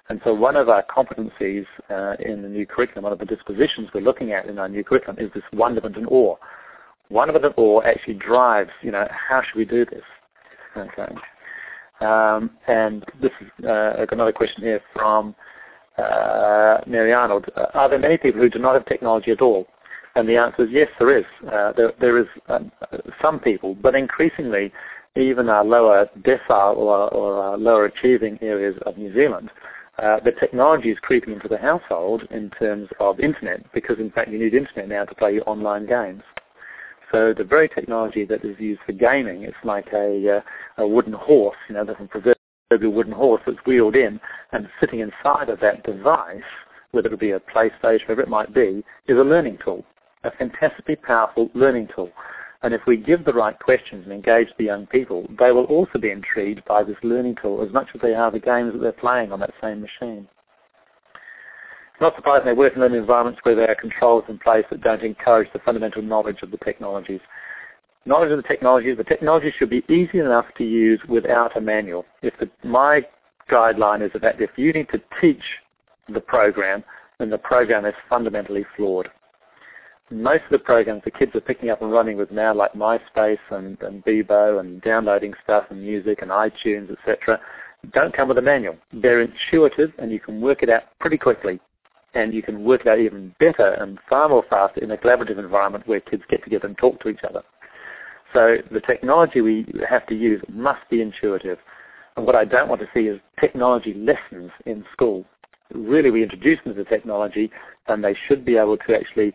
[0.09, 3.89] And so one of our competencies uh, in the new curriculum, one of the dispositions
[3.93, 6.37] we're looking at in our new curriculum is this wonderment and awe.
[7.11, 10.05] Wonderment and awe actually drives, you know, how should we do this?
[10.77, 11.13] Okay.
[12.01, 15.35] Um, and this is uh, another question here from
[15.99, 17.47] uh, Mary Arnold.
[17.57, 19.67] Uh, are there many people who do not have technology at all?
[20.15, 21.25] And the answer is yes, there is.
[21.51, 22.73] Uh, there, there is um,
[23.21, 24.73] some people, but increasingly,
[25.15, 29.51] even our lower decile or, or our lower achieving areas of New Zealand,
[29.99, 34.31] uh, the technology is creeping into the household in terms of internet, because in fact
[34.31, 36.23] you need internet now to play your online games.
[37.13, 41.13] So the very technology that is used for gaming, it's like a, uh, a wooden
[41.13, 44.21] horse, you know, the proverbial wooden horse that's wheeled in,
[44.53, 46.43] and sitting inside of that device,
[46.91, 49.85] whether it be a PlayStation, whatever it might be, is a learning tool,
[50.25, 52.11] a fantastically powerful learning tool.
[52.63, 55.99] And if we give the right questions and engage the young people, they will also
[55.99, 58.93] be intrigued by this learning tool as much as they are the games that they're
[58.93, 60.27] playing on that same machine.
[62.01, 65.51] Not surprisingly, they work in environments where there are controls in place that don't encourage
[65.53, 67.21] the fundamental knowledge of the technologies.
[68.05, 72.05] Knowledge of the technologies, the technology should be easy enough to use without a manual.
[72.23, 73.03] If the, my
[73.51, 75.43] guideline is that if you need to teach
[76.13, 76.85] the program,
[77.19, 79.09] then the program is fundamentally flawed.
[80.11, 83.39] Most of the programs the kids are picking up and running with now, like MySpace
[83.51, 87.41] and, and Bebo and downloading stuff and music and iTunes, etc.,
[87.93, 88.77] don't come with a manual.
[88.93, 91.59] They're intuitive and you can work it out pretty quickly
[92.17, 95.39] and you can work it out even better and far more faster in a collaborative
[95.39, 97.43] environment where kids get together and talk to each other.
[98.33, 101.59] So the technology we have to use must be intuitive.
[102.17, 105.27] And what I don't want to see is technology lessons in school.
[105.75, 107.51] Really, we introduce them to the technology,
[107.87, 109.35] and they should be able to actually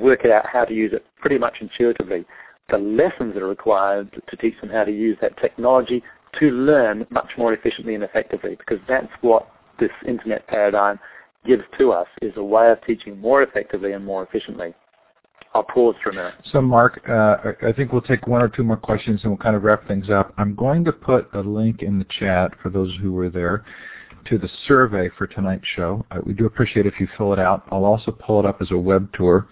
[0.00, 2.24] work it out how to use it pretty much intuitively.
[2.70, 6.02] The lessons are required to teach them how to use that technology
[6.40, 9.46] to learn much more efficiently and effectively, because that's what
[9.78, 10.98] this internet paradigm
[11.44, 14.74] gives to us is a way of teaching more effectively and more efficiently.
[15.54, 16.34] I'll pause for a minute.
[16.50, 19.54] So, Mark, uh, I think we'll take one or two more questions and we'll kind
[19.54, 20.34] of wrap things up.
[20.36, 23.64] I'm going to put a link in the chat for those who were there
[24.26, 26.04] to the survey for tonight's show.
[26.10, 27.68] Uh, we do appreciate if you fill it out.
[27.70, 29.46] I'll also pull it up as a web tour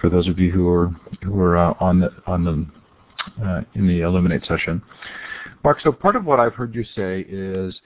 [0.00, 0.88] for those of you who are
[1.22, 4.80] who are uh, on the on the uh, in the Elluminate session.
[5.64, 7.78] Mark, so part of what I've heard you say is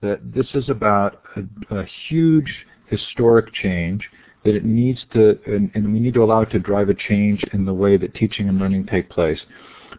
[0.00, 4.08] that this is about a, a huge historic change,
[4.44, 7.42] that it needs to, and, and we need to allow it to drive a change
[7.52, 9.40] in the way that teaching and learning take place.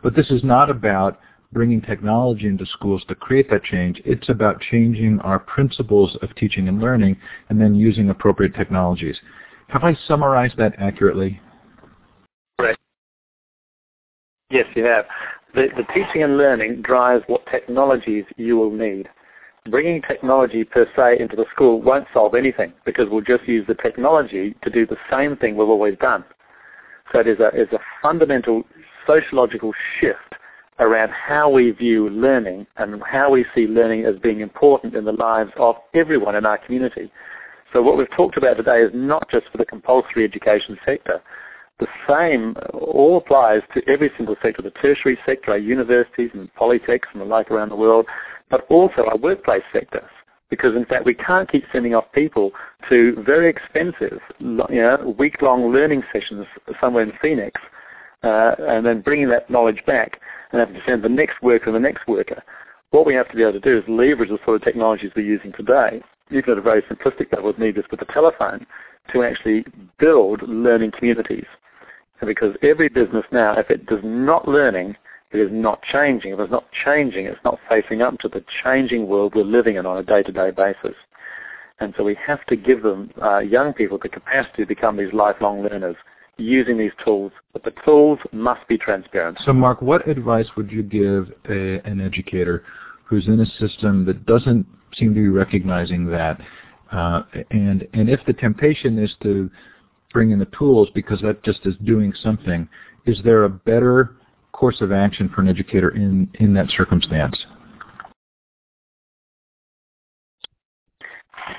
[0.03, 1.19] But this is not about
[1.51, 4.01] bringing technology into schools to create that change.
[4.05, 7.17] It's about changing our principles of teaching and learning
[7.49, 9.17] and then using appropriate technologies.
[9.69, 11.39] Have I summarized that accurately?
[12.59, 12.79] Correct.
[14.51, 15.05] Yes, you have.
[15.55, 19.07] The, the teaching and learning drives what technologies you will need.
[19.69, 23.73] Bringing technology per se into the school won't solve anything because we'll just use the
[23.73, 26.23] technology to do the same thing we've always done.
[27.11, 28.63] So it is a, a fundamental
[29.07, 30.35] sociological shift
[30.79, 35.11] around how we view learning and how we see learning as being important in the
[35.13, 37.11] lives of everyone in our community.
[37.73, 41.21] So what we've talked about today is not just for the compulsory education sector.
[41.79, 47.07] The same all applies to every single sector, the tertiary sector, our universities and polytechs
[47.13, 48.05] and the like around the world,
[48.55, 50.09] but also our workplace sectors.
[50.49, 52.51] Because in fact we can't keep sending off people
[52.89, 56.45] to very expensive, you know, week-long learning sessions
[56.79, 57.59] somewhere in Phoenix,
[58.23, 61.75] uh, and then bringing that knowledge back and having to send the next worker and
[61.75, 62.41] the next worker.
[62.91, 65.25] What we have to be able to do is leverage the sort of technologies we're
[65.25, 66.01] using today
[66.31, 68.65] even at a very simplistic level, would need this with the telephone
[69.13, 69.65] to actually
[69.99, 71.45] build learning communities.
[72.19, 74.95] And because every business now, if it does not learning,
[75.35, 76.33] it is not changing.
[76.33, 79.85] If it's not changing, it's not facing up to the changing world we're living in
[79.85, 80.95] on a day-to-day basis.
[81.79, 85.13] And so we have to give them, uh, young people, the capacity to become these
[85.13, 85.97] lifelong learners
[86.37, 87.31] using these tools.
[87.53, 89.39] But the tools must be transparent.
[89.45, 92.63] So Mark, what advice would you give a, an educator
[93.05, 94.65] who's in a system that doesn't
[94.97, 96.39] seem to be recognizing that.
[96.91, 99.49] Uh, and and if the temptation is to
[100.13, 102.67] bring in the tools because that just is doing something,
[103.05, 104.15] is there a better
[104.55, 107.45] course of action for an educator in, in that circumstance?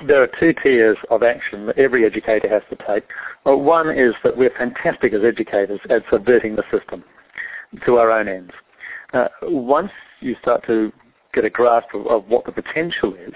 [0.05, 3.03] There are two tiers of action that every educator has to take.
[3.45, 7.03] Well, one is that we're fantastic as educators at subverting the system
[7.85, 8.51] to our own ends.
[9.13, 10.91] Uh, once you start to
[11.33, 13.33] get a grasp of, of what the potential is,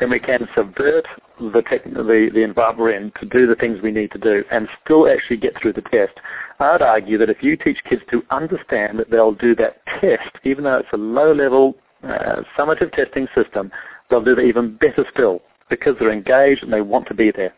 [0.00, 1.06] then we can subvert
[1.38, 4.42] the, tech, the, the environment we're in to do the things we need to do
[4.50, 6.18] and still actually get through the test.
[6.58, 10.64] I'd argue that if you teach kids to understand that they'll do that test, even
[10.64, 13.70] though it's a low-level uh, summative testing system,
[14.08, 17.54] they'll do that even better still because they're engaged and they want to be there.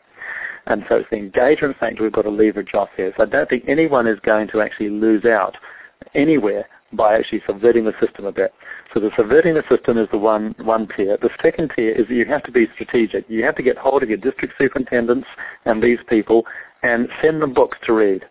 [0.67, 3.13] And so it's the engagement factor we've got to leverage off here.
[3.17, 5.57] So I don't think anyone is going to actually lose out
[6.15, 8.53] anywhere by actually subverting the system a bit.
[8.93, 11.17] So the subverting the system is the one, one tier.
[11.21, 13.29] The second tier is that you have to be strategic.
[13.29, 15.27] You have to get hold of your district superintendents
[15.65, 16.45] and these people
[16.83, 18.25] and send them books to read.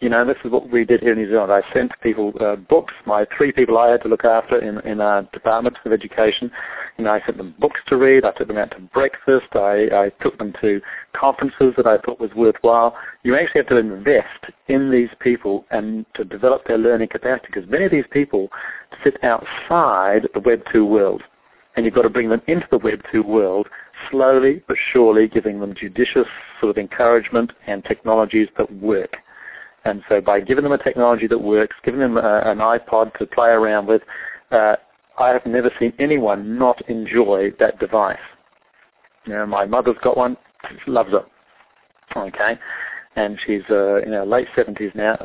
[0.00, 1.50] You know, this is what we did here in New Zealand.
[1.50, 2.92] I sent people uh, books.
[3.06, 6.50] My three people I had to look after in, in our Department of Education,
[6.98, 8.24] you know, I sent them books to read.
[8.24, 9.46] I took them out to breakfast.
[9.54, 10.82] I, I took them to
[11.14, 12.94] conferences that I thought was worthwhile.
[13.22, 17.68] You actually have to invest in these people and to develop their learning capacity because
[17.68, 18.50] many of these people
[19.02, 21.22] sit outside the Web 2 world.
[21.74, 23.68] And you've got to bring them into the Web 2 world
[24.10, 26.28] slowly but surely, giving them judicious
[26.60, 29.16] sort of encouragement and technologies that work.
[29.86, 33.26] And so by giving them a technology that works, giving them a, an iPod to
[33.26, 34.02] play around with,
[34.50, 34.74] uh,
[35.16, 38.18] I have never seen anyone not enjoy that device.
[39.26, 40.36] You know, my mother's got one,
[40.84, 41.24] she loves it.
[42.16, 42.58] Okay,
[43.14, 45.16] and she's uh, in her late 70s now.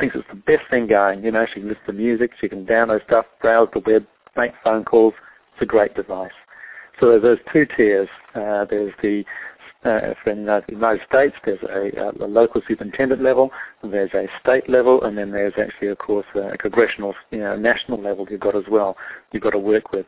[0.00, 1.22] Thinks it's the best thing going.
[1.22, 4.04] You know, she can listen to music, she can download stuff, browse the web,
[4.36, 5.14] make phone calls.
[5.54, 6.30] It's a great device.
[7.00, 8.08] So there's two tiers.
[8.34, 9.24] Uh, there's the
[9.88, 13.50] uh, in the United States, there's a, a, local superintendent level,
[13.82, 18.00] there's a state level, and then there's actually, of course, a congressional, you know, national
[18.00, 18.96] level you've got as well.
[19.32, 20.06] You've got to work with.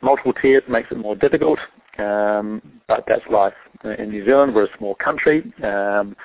[0.00, 1.58] Multiple tiers makes it more difficult,
[1.98, 3.54] um, but that's life.
[3.98, 5.52] In New Zealand, we're a small country.
[5.62, 6.16] Um,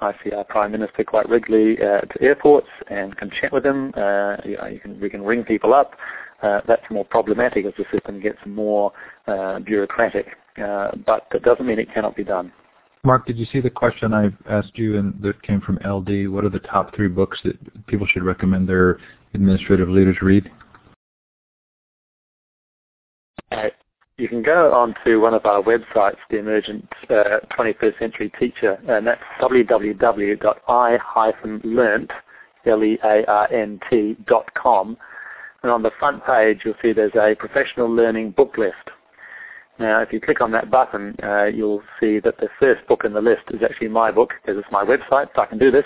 [0.00, 3.92] I see our Prime Minister quite regularly uh, to airports and can chat with them.
[3.96, 5.94] Uh, you, you can, we can ring people up.
[6.42, 8.92] Uh, that's more problematic as the system gets more
[9.26, 10.36] uh, bureaucratic.
[10.62, 12.52] Uh, but that doesn't mean it cannot be done.
[13.04, 16.28] Mark, did you see the question I asked you and that came from LD?
[16.28, 18.98] What are the top three books that people should recommend their
[19.32, 20.50] administrative leaders read?
[23.52, 23.68] Uh,
[24.18, 28.78] you can go on to one of our websites, the Emergent uh, 21st Century Teacher,
[28.88, 30.40] and that's www.i-learnt,
[32.66, 34.96] L-E-A-R-N-T, dot com.
[35.62, 38.74] And on the front page, you'll see there's a professional learning book list.
[39.78, 43.12] Now, if you click on that button, uh, you'll see that the first book in
[43.12, 45.84] the list is actually my book, because it's my website, so I can do this.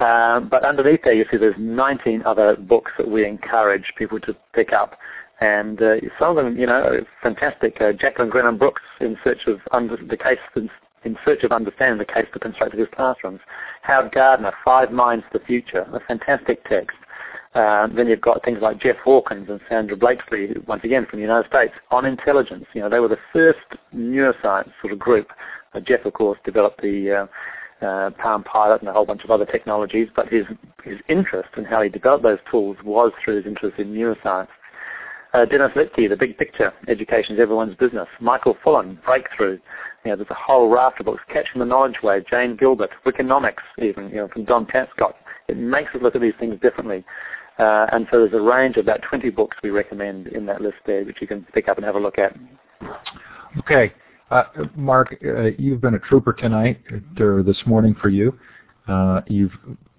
[0.00, 4.34] Um, but underneath there, you see there's 19 other books that we encourage people to
[4.54, 4.98] pick up.
[5.40, 7.80] And uh, some of them, you know, fantastic.
[7.80, 10.38] Uh, Jacqueline Grennon Brooks, In Search of under, the Case
[11.04, 13.40] in search of understanding the case for constructivist classrooms.
[13.82, 16.96] Howard Gardner, Five Minds to the Future, a fantastic text.
[17.54, 21.24] Uh, then you've got things like Jeff Hawkins and Sandra Blakeslee, once again from the
[21.24, 22.64] United States, on intelligence.
[22.74, 23.58] You know, they were the first
[23.94, 25.30] neuroscience sort of group.
[25.74, 27.26] Uh, Jeff, of course, developed the
[27.82, 30.44] uh, uh, Palm Pilot and a whole bunch of other technologies, but his
[30.84, 34.48] his interest in how he developed those tools was through his interest in neuroscience.
[35.32, 38.08] Uh, Dennis Littky, The Big Picture, Education is Everyone's Business.
[38.20, 39.58] Michael Fullan, Breakthrough.
[40.04, 41.22] You know, there's a whole raft of books.
[41.32, 45.14] Catching the Knowledge Wave, Jane Gilbert, Wikinomics even, you know, from Don Tapscott.
[45.46, 47.04] It makes us look at these things differently.
[47.60, 50.78] Uh, and so there's a range of about 20 books we recommend in that list
[50.86, 52.34] there, which you can pick up and have a look at.
[53.58, 53.92] Okay.
[54.30, 54.44] Uh,
[54.76, 56.80] Mark, uh, you've been a trooper tonight,
[57.18, 58.38] or this morning for you.
[58.88, 59.52] Uh, you've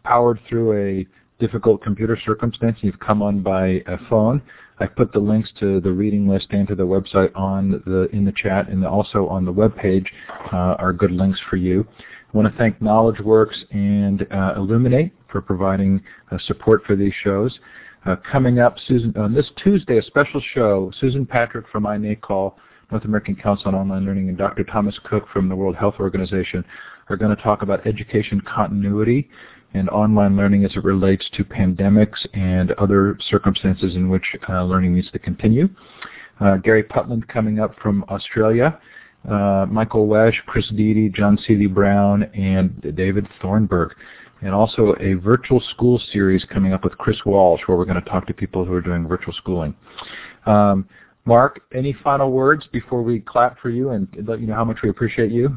[0.04, 1.06] powered through a
[1.40, 2.78] difficult computer circumstance.
[2.82, 4.42] You've come on by phone.
[4.80, 8.26] I've put the links to the reading list and to the website on the in
[8.26, 10.12] the chat, and also on the web page
[10.52, 11.86] uh, are good links for you.
[12.34, 16.02] I want to thank KnowledgeWorks and uh, Elluminate for providing
[16.32, 17.58] uh, support for these shows.
[18.06, 20.92] Uh, coming up, Susan, on this Tuesday, a special show.
[21.00, 22.54] Susan Patrick from iNACOL,
[22.92, 24.64] North American Council on Online Learning, and Dr.
[24.64, 26.66] Thomas Cook from the World Health Organization
[27.10, 29.30] are going to talk about education continuity
[29.74, 34.96] and online learning as it relates to pandemics and other circumstances in which uh, learning
[34.96, 35.70] needs to continue.
[36.40, 38.80] Uh, Gary Putland coming up from Australia.
[39.30, 43.94] Uh, Michael Wesch, Chris Dede, John Seeley Brown, and David Thornburg.
[44.42, 48.10] And also a virtual school series coming up with Chris Walsh where we're going to
[48.10, 49.76] talk to people who are doing virtual schooling.
[50.46, 50.88] Um,
[51.26, 54.80] Mark, any final words before we clap for you and let you know how much
[54.82, 55.56] we appreciate you?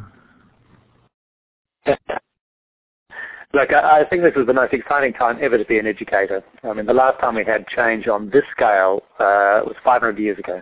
[3.54, 6.42] Look, I think this is the most exciting time ever to be an educator.
[6.64, 10.38] I mean, the last time we had change on this scale uh, was 500 years
[10.40, 10.60] ago,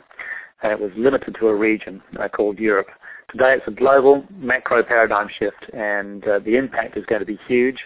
[0.63, 2.89] and it was limited to a region uh, called Europe.
[3.31, 7.39] Today it's a global macro paradigm shift, and uh, the impact is going to be
[7.49, 7.79] huge.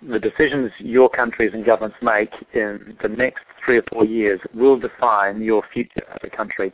[0.00, 4.78] The decisions your countries and governments make in the next three or four years will
[4.78, 6.72] define your future as a country.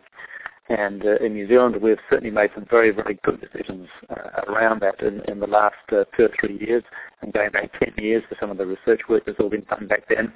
[0.68, 4.80] And uh, in New Zealand, we've certainly made some very, very good decisions uh, around
[4.80, 6.82] that in, in the last uh, two or three years,
[7.20, 9.86] and going back 10 years for some of the research work that's all been done
[9.86, 10.32] back then.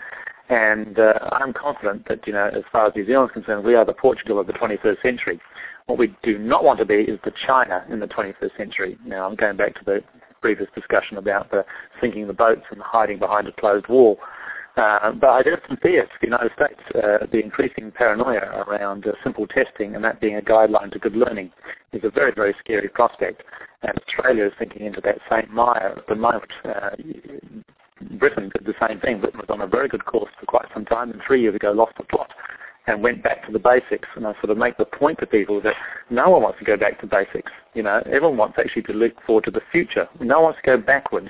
[0.51, 3.75] And uh, I'm confident that, you know, as far as New Zealand is concerned, we
[3.75, 5.41] are the Portugal of the 21st century.
[5.87, 8.99] What we do not want to be is the China in the 21st century.
[9.05, 10.03] Now, I'm going back to the
[10.49, 11.63] previous discussion about the
[12.01, 14.17] sinking the boats and hiding behind a closed wall.
[14.79, 18.65] Uh, but I do have some fears for the United States, uh, the increasing paranoia
[18.67, 21.51] around uh, simple testing and that being a guideline to good learning
[21.93, 23.43] is a very, very scary prospect.
[23.83, 26.53] And Australia is thinking into that same mire at the moment.
[26.65, 26.97] Uh,
[28.13, 29.21] Britain did the same thing.
[29.21, 31.73] Britain was on a very good course for quite some time and three years ago
[31.73, 32.31] lost the plot
[32.89, 34.09] and went back to the basics.
[34.17, 35.75] And I sort of make the point to people that
[36.09, 37.53] no one wants to go back to basics.
[37.75, 40.09] You know, everyone wants actually to look forward to the future.
[40.21, 41.29] No one wants to go backwards.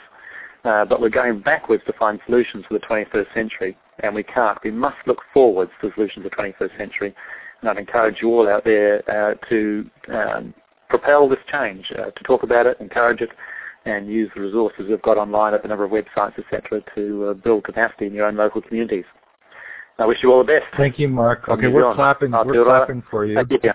[0.65, 4.59] Uh, but we're going backwards to find solutions for the 21st century, and we can't.
[4.63, 7.15] We must look forwards to solutions for the 21st century.
[7.61, 10.55] And I'd encourage you all out there uh, to um,
[10.89, 13.31] propel this change, uh, to talk about it, encourage it,
[13.85, 17.35] and use the resources we've got online at the number of websites, etc., to uh,
[17.35, 19.05] build capacity in your own local communities.
[19.99, 20.65] I wish you all the best.
[20.77, 21.49] Thank you, Mark.
[21.49, 22.33] Okay, we're clapping.
[22.33, 23.41] I'll we're clapping for you.
[23.51, 23.73] You.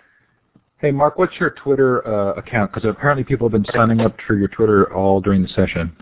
[0.77, 2.73] Hey, Mark, what's your Twitter uh, account?
[2.73, 5.95] Because apparently people have been signing up for your Twitter all during the session.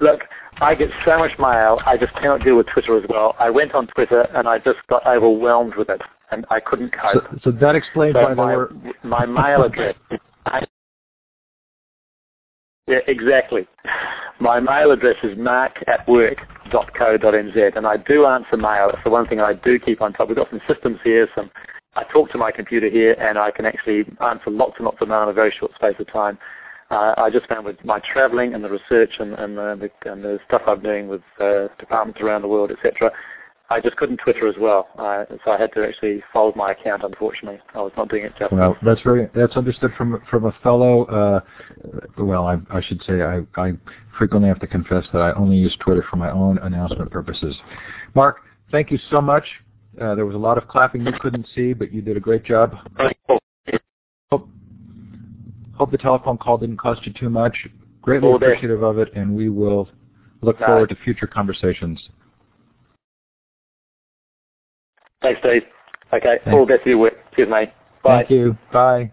[0.00, 0.20] Look,
[0.60, 3.34] I get so much mail, I just cannot deal with Twitter as well.
[3.38, 6.00] I went on Twitter and I just got overwhelmed with it,
[6.30, 7.24] and I couldn't cope.
[7.32, 8.72] So, so that explains so why my, were...
[9.02, 9.94] my mail address.
[10.46, 10.66] I,
[12.90, 13.66] yeah, exactly.
[14.40, 18.90] My mail address is mark at work.co.nz, and I do answer mail.
[18.92, 20.28] It's the one thing I do keep on top.
[20.28, 21.50] We've got some systems here, some
[21.96, 25.08] I talk to my computer here, and I can actually answer lots and lots of
[25.08, 26.38] mail in a very short space of time
[26.90, 30.40] uh, I just found with my travelling and the research and, and, the, and the
[30.46, 33.12] stuff I'm doing with uh, departments around the world, etc.,
[33.72, 37.04] I just couldn't Twitter as well, uh, so I had to actually fold my account.
[37.04, 38.48] Unfortunately, I was not doing it justice.
[38.50, 41.04] Well, that's very that's understood from from a fellow.
[41.04, 41.40] Uh,
[42.18, 43.72] well, I, I should say I, I
[44.18, 47.56] frequently have to confess that I only use Twitter for my own announcement purposes.
[48.16, 48.38] Mark,
[48.72, 49.44] thank you so much.
[50.00, 52.44] Uh, there was a lot of clapping you couldn't see, but you did a great
[52.44, 52.74] job.
[54.32, 54.48] Hope,
[55.74, 57.56] Hope the telephone call didn't cost you too much.
[58.02, 59.88] Greatly appreciative of it, and we will
[60.42, 62.00] look forward to future conversations.
[65.22, 65.62] Thanks, Steve.
[66.12, 66.48] Okay, Thanks.
[66.52, 67.10] all the best to you.
[67.36, 67.70] Cheers, mate.
[68.02, 68.18] Bye.
[68.18, 68.56] Thank you.
[68.72, 69.12] Bye.